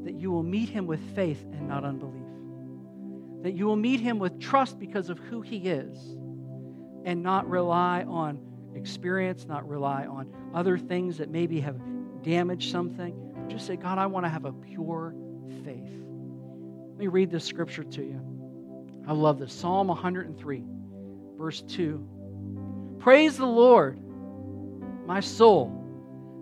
that 0.04 0.14
you 0.14 0.30
will 0.30 0.42
meet 0.42 0.68
him 0.68 0.86
with 0.86 1.00
faith 1.14 1.42
and 1.52 1.68
not 1.68 1.84
unbelief. 1.84 2.16
That 3.42 3.52
you 3.52 3.66
will 3.66 3.76
meet 3.76 4.00
him 4.00 4.18
with 4.18 4.38
trust 4.38 4.78
because 4.78 5.08
of 5.08 5.18
who 5.18 5.40
he 5.40 5.68
is 5.68 5.96
and 7.04 7.22
not 7.22 7.48
rely 7.48 8.02
on 8.02 8.49
experience, 8.74 9.46
not 9.46 9.68
rely 9.68 10.06
on 10.06 10.32
other 10.54 10.78
things 10.78 11.18
that 11.18 11.30
maybe 11.30 11.60
have 11.60 11.76
damaged 12.22 12.70
something. 12.70 13.14
Just 13.48 13.66
say, 13.66 13.76
God, 13.76 13.98
I 13.98 14.06
want 14.06 14.26
to 14.26 14.30
have 14.30 14.44
a 14.44 14.52
pure 14.52 15.14
faith. 15.64 15.84
Let 16.90 16.98
me 16.98 17.06
read 17.06 17.30
this 17.30 17.44
scripture 17.44 17.84
to 17.84 18.02
you. 18.02 18.20
I 19.06 19.12
love 19.12 19.38
this 19.38 19.52
Psalm 19.52 19.88
103, 19.88 20.64
verse 21.36 21.62
2. 21.62 22.96
Praise 22.98 23.36
the 23.36 23.46
Lord, 23.46 23.98
my 25.06 25.20
soul, 25.20 25.72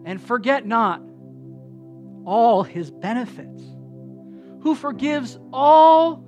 and 0.05 0.21
forget 0.21 0.67
not 0.67 1.01
all 2.25 2.63
his 2.63 2.91
benefits, 2.91 3.63
who 4.61 4.75
forgives 4.75 5.39
all 5.53 6.25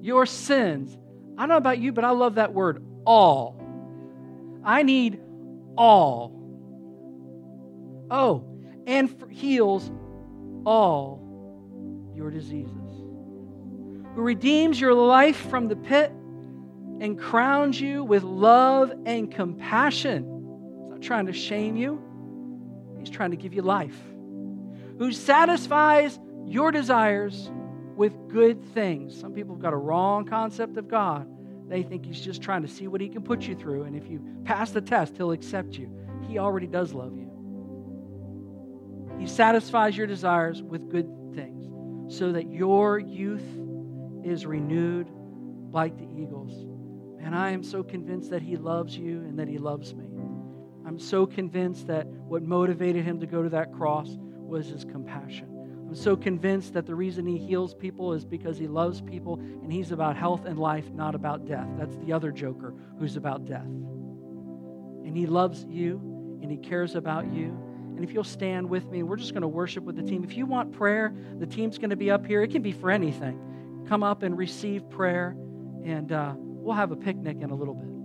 your 0.00 0.26
sins. 0.26 0.96
I 1.36 1.42
don't 1.42 1.48
know 1.48 1.56
about 1.56 1.78
you, 1.78 1.92
but 1.92 2.04
I 2.04 2.10
love 2.10 2.36
that 2.36 2.52
word, 2.52 2.84
all. 3.04 3.60
I 4.66 4.82
need 4.82 5.20
all. 5.78 6.32
Oh, 8.10 8.44
and 8.86 9.14
heals 9.30 9.90
all 10.64 11.22
your 12.16 12.30
diseases. 12.30 12.72
Who 14.14 14.22
redeems 14.22 14.80
your 14.80 14.92
life 14.92 15.36
from 15.48 15.68
the 15.68 15.76
pit 15.76 16.10
and 17.00 17.16
crowns 17.18 17.80
you 17.80 18.02
with 18.02 18.24
love 18.24 18.92
and 19.06 19.30
compassion. 19.30 20.24
He's 20.82 20.90
not 20.90 21.02
trying 21.02 21.26
to 21.26 21.32
shame 21.32 21.76
you, 21.76 22.02
He's 22.98 23.10
trying 23.10 23.30
to 23.30 23.36
give 23.36 23.54
you 23.54 23.62
life. 23.62 23.96
Who 24.98 25.12
satisfies 25.12 26.18
your 26.46 26.72
desires 26.72 27.50
with 27.94 28.12
good 28.28 28.64
things. 28.74 29.18
Some 29.18 29.32
people 29.32 29.54
have 29.54 29.62
got 29.62 29.72
a 29.72 29.76
wrong 29.76 30.24
concept 30.24 30.76
of 30.76 30.88
God. 30.88 31.28
They 31.68 31.82
think 31.82 32.06
He's 32.06 32.20
just 32.20 32.42
trying 32.42 32.62
to 32.62 32.68
see 32.68 32.86
what 32.88 33.00
He 33.00 33.08
can 33.08 33.22
put 33.22 33.42
you 33.42 33.54
through, 33.54 33.84
and 33.84 33.96
if 33.96 34.08
you 34.08 34.20
pass 34.44 34.70
the 34.70 34.80
test, 34.80 35.16
He'll 35.16 35.32
accept 35.32 35.74
you. 35.74 35.90
He 36.28 36.38
already 36.38 36.66
does 36.66 36.92
love 36.92 37.16
you. 37.16 37.30
He 39.18 39.26
satisfies 39.26 39.96
your 39.96 40.06
desires 40.06 40.62
with 40.62 40.90
good 40.90 41.08
things 41.34 42.14
so 42.14 42.32
that 42.32 42.52
your 42.52 42.98
youth 42.98 43.44
is 44.24 44.46
renewed 44.46 45.08
like 45.72 45.96
the 45.96 46.04
eagles. 46.04 46.52
And 47.20 47.34
I 47.34 47.50
am 47.50 47.62
so 47.62 47.82
convinced 47.82 48.30
that 48.30 48.42
He 48.42 48.56
loves 48.56 48.96
you 48.96 49.18
and 49.20 49.38
that 49.38 49.48
He 49.48 49.58
loves 49.58 49.94
me. 49.94 50.04
I'm 50.86 50.98
so 50.98 51.26
convinced 51.26 51.88
that 51.88 52.06
what 52.06 52.42
motivated 52.42 53.04
Him 53.04 53.18
to 53.20 53.26
go 53.26 53.42
to 53.42 53.48
that 53.48 53.72
cross 53.72 54.08
was 54.18 54.68
His 54.68 54.84
compassion. 54.84 55.55
So 55.96 56.14
convinced 56.14 56.74
that 56.74 56.84
the 56.84 56.94
reason 56.94 57.24
He 57.24 57.38
heals 57.38 57.72
people 57.72 58.12
is 58.12 58.26
because 58.26 58.58
He 58.58 58.68
loves 58.68 59.00
people 59.00 59.36
and 59.40 59.72
He's 59.72 59.92
about 59.92 60.14
health 60.14 60.44
and 60.44 60.58
life, 60.58 60.90
not 60.92 61.14
about 61.14 61.46
death. 61.46 61.66
That's 61.78 61.96
the 61.96 62.12
other 62.12 62.30
joker 62.30 62.74
who's 62.98 63.16
about 63.16 63.46
death. 63.46 63.64
And 63.64 65.16
He 65.16 65.24
loves 65.24 65.64
you 65.64 66.38
and 66.42 66.50
He 66.50 66.58
cares 66.58 66.96
about 66.96 67.32
you. 67.32 67.46
And 67.96 68.04
if 68.04 68.12
you'll 68.12 68.24
stand 68.24 68.68
with 68.68 68.84
me, 68.90 69.04
we're 69.04 69.16
just 69.16 69.32
going 69.32 69.40
to 69.40 69.48
worship 69.48 69.84
with 69.84 69.96
the 69.96 70.02
team. 70.02 70.22
If 70.22 70.36
you 70.36 70.44
want 70.44 70.70
prayer, 70.70 71.14
the 71.38 71.46
team's 71.46 71.78
going 71.78 71.88
to 71.88 71.96
be 71.96 72.10
up 72.10 72.26
here. 72.26 72.42
It 72.42 72.50
can 72.50 72.60
be 72.60 72.72
for 72.72 72.90
anything 72.90 73.40
come 73.88 74.02
up 74.02 74.22
and 74.22 74.36
receive 74.36 74.90
prayer, 74.90 75.36
and 75.84 76.10
uh, 76.10 76.34
we'll 76.36 76.74
have 76.74 76.90
a 76.90 76.96
picnic 76.96 77.38
in 77.40 77.50
a 77.50 77.54
little 77.54 77.74
bit. 77.74 77.95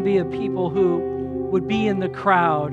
To 0.00 0.04
be 0.04 0.16
a 0.16 0.24
people 0.24 0.70
who 0.70 1.48
would 1.50 1.68
be 1.68 1.86
in 1.86 2.00
the 2.00 2.08
crowd 2.08 2.70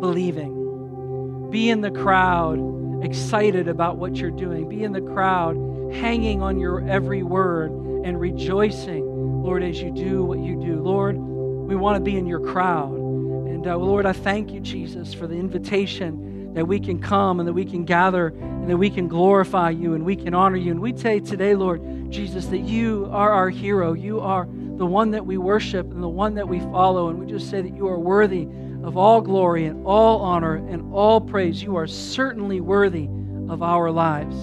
believing, 0.00 1.50
be 1.50 1.68
in 1.68 1.82
the 1.82 1.90
crowd 1.90 3.04
excited 3.04 3.68
about 3.68 3.98
what 3.98 4.16
you're 4.16 4.30
doing, 4.30 4.66
be 4.68 4.82
in 4.82 4.92
the 4.92 5.02
crowd 5.02 5.54
hanging 5.92 6.42
on 6.42 6.58
your 6.58 6.86
every 6.88 7.22
word 7.22 7.70
and 8.04 8.18
rejoicing, 8.18 9.04
Lord, 9.42 9.62
as 9.62 9.80
you 9.82 9.90
do 9.90 10.24
what 10.24 10.38
you 10.38 10.58
do. 10.58 10.80
Lord, 10.80 11.16
we 11.16 11.76
want 11.76 11.96
to 11.96 12.00
be 12.00 12.16
in 12.16 12.26
your 12.26 12.40
crowd. 12.40 12.94
And 12.94 13.66
uh, 13.66 13.76
Lord, 13.76 14.06
I 14.06 14.12
thank 14.12 14.50
you, 14.50 14.60
Jesus, 14.60 15.12
for 15.12 15.26
the 15.26 15.36
invitation 15.36 16.54
that 16.54 16.66
we 16.66 16.80
can 16.80 16.98
come 16.98 17.38
and 17.38 17.46
that 17.46 17.52
we 17.52 17.66
can 17.66 17.84
gather 17.84 18.28
and 18.28 18.70
that 18.70 18.78
we 18.78 18.88
can 18.88 19.08
glorify 19.08 19.68
you 19.70 19.92
and 19.92 20.06
we 20.06 20.16
can 20.16 20.32
honor 20.32 20.56
you. 20.56 20.70
And 20.70 20.80
we 20.80 20.96
say 20.96 21.20
today, 21.20 21.54
Lord 21.54 22.10
Jesus, 22.10 22.46
that 22.46 22.60
you 22.60 23.08
are 23.12 23.30
our 23.30 23.50
hero. 23.50 23.92
You 23.92 24.20
are 24.20 24.48
the 24.76 24.86
one 24.86 25.10
that 25.12 25.24
we 25.24 25.38
worship 25.38 25.90
and 25.90 26.02
the 26.02 26.08
one 26.08 26.34
that 26.34 26.48
we 26.48 26.60
follow. 26.60 27.08
And 27.08 27.18
we 27.18 27.26
just 27.26 27.50
say 27.50 27.62
that 27.62 27.74
you 27.74 27.88
are 27.88 27.98
worthy 27.98 28.48
of 28.84 28.96
all 28.96 29.20
glory 29.20 29.64
and 29.64 29.86
all 29.86 30.20
honor 30.20 30.56
and 30.56 30.92
all 30.92 31.20
praise. 31.20 31.62
You 31.62 31.76
are 31.76 31.86
certainly 31.86 32.60
worthy 32.60 33.08
of 33.48 33.62
our 33.62 33.90
lives. 33.90 34.36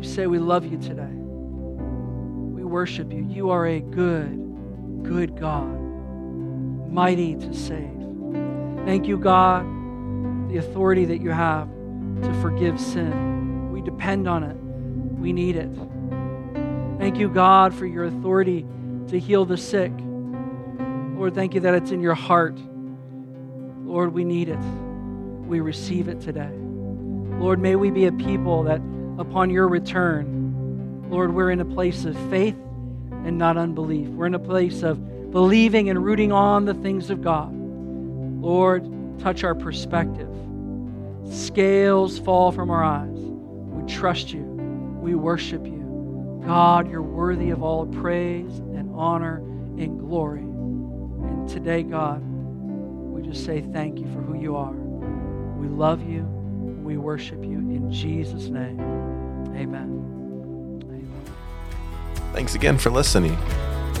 We 0.00 0.04
say 0.06 0.26
we 0.26 0.38
love 0.38 0.64
you 0.64 0.78
today. 0.78 1.12
We 1.12 2.64
worship 2.64 3.12
you. 3.12 3.26
You 3.28 3.50
are 3.50 3.66
a 3.66 3.80
good, 3.80 5.02
good 5.02 5.38
God, 5.38 5.78
mighty 6.90 7.36
to 7.36 7.54
save. 7.54 8.00
Thank 8.84 9.06
you, 9.06 9.18
God, 9.18 9.64
the 10.50 10.56
authority 10.56 11.04
that 11.04 11.20
you 11.20 11.30
have 11.30 11.68
to 12.22 12.32
forgive 12.40 12.80
sin. 12.80 13.70
We 13.70 13.82
depend 13.82 14.26
on 14.26 14.42
it, 14.42 14.56
we 15.20 15.32
need 15.32 15.56
it. 15.56 15.70
Thank 17.00 17.16
you, 17.16 17.30
God, 17.30 17.74
for 17.74 17.86
your 17.86 18.04
authority 18.04 18.66
to 19.08 19.18
heal 19.18 19.46
the 19.46 19.56
sick. 19.56 19.90
Lord, 21.16 21.34
thank 21.34 21.54
you 21.54 21.60
that 21.60 21.72
it's 21.72 21.92
in 21.92 22.02
your 22.02 22.14
heart. 22.14 22.58
Lord, 23.86 24.12
we 24.12 24.22
need 24.22 24.50
it. 24.50 24.58
We 25.48 25.60
receive 25.60 26.08
it 26.08 26.20
today. 26.20 26.50
Lord, 26.52 27.58
may 27.58 27.74
we 27.74 27.90
be 27.90 28.04
a 28.04 28.12
people 28.12 28.64
that 28.64 28.82
upon 29.18 29.48
your 29.48 29.66
return, 29.66 31.08
Lord, 31.08 31.34
we're 31.34 31.50
in 31.50 31.62
a 31.62 31.64
place 31.64 32.04
of 32.04 32.14
faith 32.28 32.56
and 33.24 33.38
not 33.38 33.56
unbelief. 33.56 34.08
We're 34.08 34.26
in 34.26 34.34
a 34.34 34.38
place 34.38 34.82
of 34.82 35.30
believing 35.30 35.88
and 35.88 36.04
rooting 36.04 36.32
on 36.32 36.66
the 36.66 36.74
things 36.74 37.08
of 37.08 37.22
God. 37.22 37.50
Lord, 37.54 38.86
touch 39.20 39.42
our 39.42 39.54
perspective. 39.54 40.28
Scales 41.30 42.18
fall 42.18 42.52
from 42.52 42.70
our 42.70 42.84
eyes. 42.84 43.18
We 43.18 43.90
trust 43.90 44.34
you. 44.34 44.42
We 44.42 45.14
worship 45.14 45.64
you. 45.64 45.79
God, 46.44 46.90
you're 46.90 47.02
worthy 47.02 47.50
of 47.50 47.62
all 47.62 47.86
praise 47.86 48.58
and 48.58 48.90
honor 48.94 49.36
and 49.78 49.98
glory. 49.98 50.40
And 50.40 51.48
today, 51.48 51.82
God, 51.82 52.22
we 52.22 53.22
just 53.22 53.44
say 53.44 53.60
thank 53.60 53.98
you 53.98 54.06
for 54.06 54.20
who 54.20 54.40
you 54.40 54.56
are. 54.56 54.72
We 54.72 55.68
love 55.68 56.02
you. 56.02 56.22
We 56.82 56.96
worship 56.96 57.44
you 57.44 57.58
in 57.58 57.90
Jesus' 57.92 58.48
name. 58.48 58.80
Amen. 59.54 60.82
Amen. 60.82 61.12
Thanks 62.32 62.54
again 62.54 62.78
for 62.78 62.90
listening. 62.90 63.36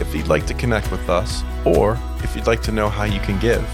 If 0.00 0.14
you'd 0.14 0.28
like 0.28 0.46
to 0.46 0.54
connect 0.54 0.90
with 0.90 1.10
us, 1.10 1.42
or 1.64 1.98
if 2.24 2.34
you'd 2.34 2.46
like 2.46 2.62
to 2.62 2.72
know 2.72 2.88
how 2.88 3.04
you 3.04 3.20
can 3.20 3.38
give, 3.38 3.68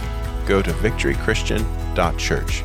go 0.47 0.61
to 0.61 0.73
victorychristian.church. 0.73 2.65